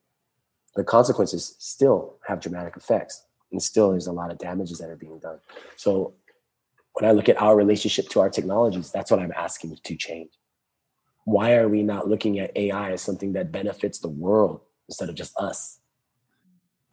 [0.76, 4.96] the consequences still have dramatic effects, and still there's a lot of damages that are
[4.96, 5.40] being done.
[5.76, 6.14] So
[6.94, 10.32] when I look at our relationship to our technologies, that's what I'm asking to change.
[11.26, 15.16] Why are we not looking at AI as something that benefits the world instead of
[15.16, 15.80] just us?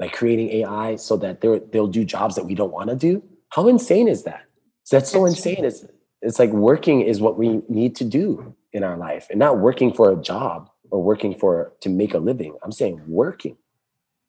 [0.01, 3.23] like creating AI so that they they'll do jobs that we don't want to do.
[3.51, 4.44] How insane is that?
[4.90, 5.65] That's so insane.
[5.65, 5.85] It's
[6.23, 9.93] it's like working is what we need to do in our life, and not working
[9.93, 12.57] for a job or working for to make a living.
[12.65, 13.57] I'm saying working,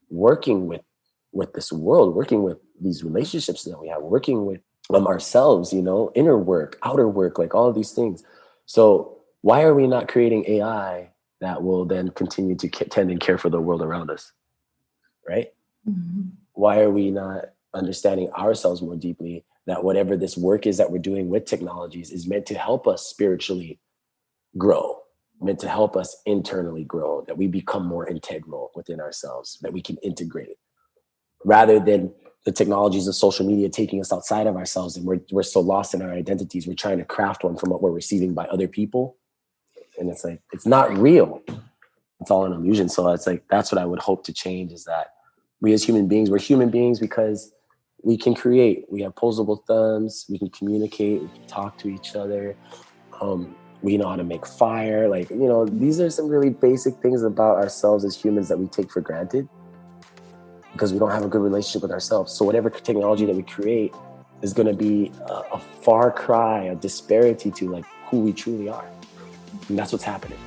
[0.09, 0.81] working with
[1.31, 4.59] with this world, working with these relationships that we have, working with
[4.93, 5.71] um, ourselves.
[5.71, 8.23] You know, inner work, outer work, like all of these things.
[8.65, 13.37] So why are we not creating AI that will then continue to tend and care
[13.37, 14.31] for the world around us?
[15.27, 15.47] Right?
[15.87, 16.29] Mm-hmm.
[16.53, 20.97] Why are we not understanding ourselves more deeply that whatever this work is that we're
[20.97, 23.79] doing with technologies is meant to help us spiritually
[24.57, 24.99] grow,
[25.39, 29.81] meant to help us internally grow, that we become more integral within ourselves, that we
[29.81, 30.57] can integrate
[31.45, 32.13] rather than
[32.45, 35.93] the technologies of social media taking us outside of ourselves and we're, we're so lost
[35.93, 36.67] in our identities.
[36.67, 39.17] We're trying to craft one from what we're receiving by other people.
[40.01, 41.43] And it's like, it's not real.
[42.19, 42.89] It's all an illusion.
[42.89, 45.13] So it's like, that's what I would hope to change is that
[45.61, 47.53] we as human beings, we're human beings because
[48.01, 48.85] we can create.
[48.89, 50.25] We have posable thumbs.
[50.27, 51.21] We can communicate.
[51.21, 52.55] We can talk to each other.
[53.21, 55.07] Um, we know how to make fire.
[55.07, 58.65] Like you know, these are some really basic things about ourselves as humans that we
[58.67, 59.47] take for granted
[60.73, 62.33] because we don't have a good relationship with ourselves.
[62.33, 63.93] So whatever technology that we create
[64.41, 68.67] is going to be a, a far cry, a disparity to like who we truly
[68.67, 68.89] are,
[69.69, 70.39] and that's what's happening.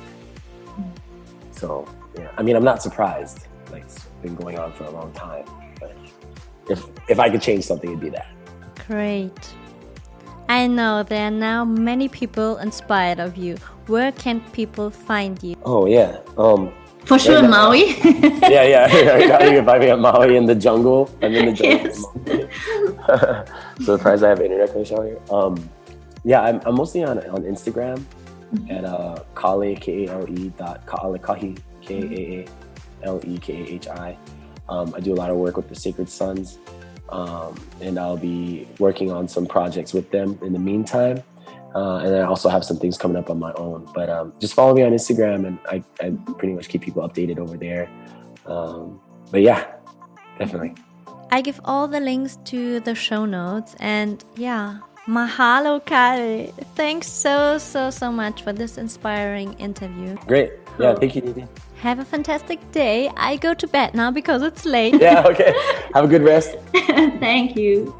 [1.51, 1.87] So
[2.17, 3.47] yeah, I mean, I'm not surprised.
[3.71, 5.45] Like it's been going on for a long time.
[5.79, 5.95] But
[6.69, 8.27] if if I could change something, it'd be that.
[8.87, 9.53] Great.
[10.47, 13.57] I know there are now many people inspired of you.
[13.87, 15.55] Where can people find you?
[15.63, 16.19] Oh yeah.
[16.37, 16.71] Um
[17.05, 17.85] for sure, yeah, Maui.
[18.49, 18.87] yeah, yeah.
[18.89, 21.09] I got you can find me at Maui in the jungle.
[21.21, 22.13] I'm in the jungle.
[22.25, 23.85] Yes.
[23.85, 25.19] so surprised I have internet connection here.
[25.29, 25.69] Um,
[26.23, 28.03] yeah, I'm, I'm mostly on on Instagram.
[28.69, 33.37] At uh, Kale K A L E dot Kale Kahi K A A L E
[33.37, 34.17] K A H I.
[34.67, 36.57] Um, I do a lot of work with the Sacred Sons,
[37.09, 41.23] um, and I'll be working on some projects with them in the meantime.
[41.75, 43.87] Uh, and I also have some things coming up on my own.
[43.93, 47.37] But um, just follow me on Instagram, and I, I, pretty much keep people updated
[47.37, 47.89] over there.
[48.45, 49.67] Um, but yeah,
[50.39, 50.73] definitely.
[51.31, 56.53] I give all the links to the show notes, and yeah, mahalo, Kale.
[56.75, 60.15] Thanks so, so, so much for this inspiring interview.
[60.27, 60.53] Great.
[60.79, 61.47] Yeah, thank you, Didi.
[61.81, 63.09] Have a fantastic day.
[63.15, 64.99] I go to bed now because it's late.
[65.01, 65.53] Ja, okay.
[65.93, 66.55] Have a good rest.
[67.19, 67.93] Thank you.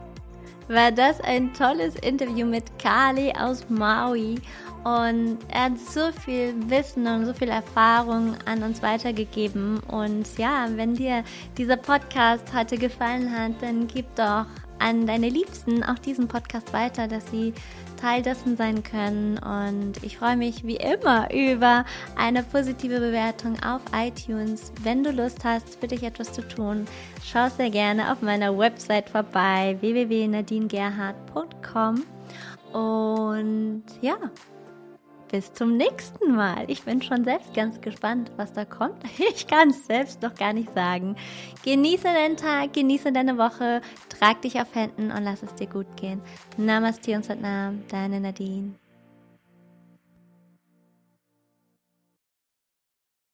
[0.68, 4.40] War das ein tolles Interview mit Kali aus Maui.
[4.84, 9.80] Und er hat so viel Wissen und so viel Erfahrung an uns weitergegeben.
[9.88, 11.24] Und ja, wenn dir
[11.58, 14.46] dieser Podcast heute gefallen hat, dann gib doch
[14.80, 17.54] an deine Liebsten auch diesen Podcast weiter, dass sie
[17.96, 19.40] Teil dessen sein können.
[19.40, 21.86] Und ich freue mich wie immer über
[22.16, 24.72] eine positive Bewertung auf iTunes.
[24.84, 26.86] Wenn du Lust hast, für dich etwas zu tun,
[27.24, 32.04] schau sehr gerne auf meiner Website vorbei www.nadinegerhard.com.
[32.74, 34.18] Und ja,
[35.32, 36.66] bis zum nächsten Mal.
[36.70, 39.04] Ich bin schon selbst ganz gespannt, was da kommt.
[39.36, 41.16] Ich kann es selbst noch gar nicht sagen.
[41.64, 45.88] Genieße deinen Tag, genieße deine Woche, trag dich auf Händen und lass es dir gut
[45.98, 46.22] gehen.
[46.58, 48.76] Namaste und Satnam, deine Nadine.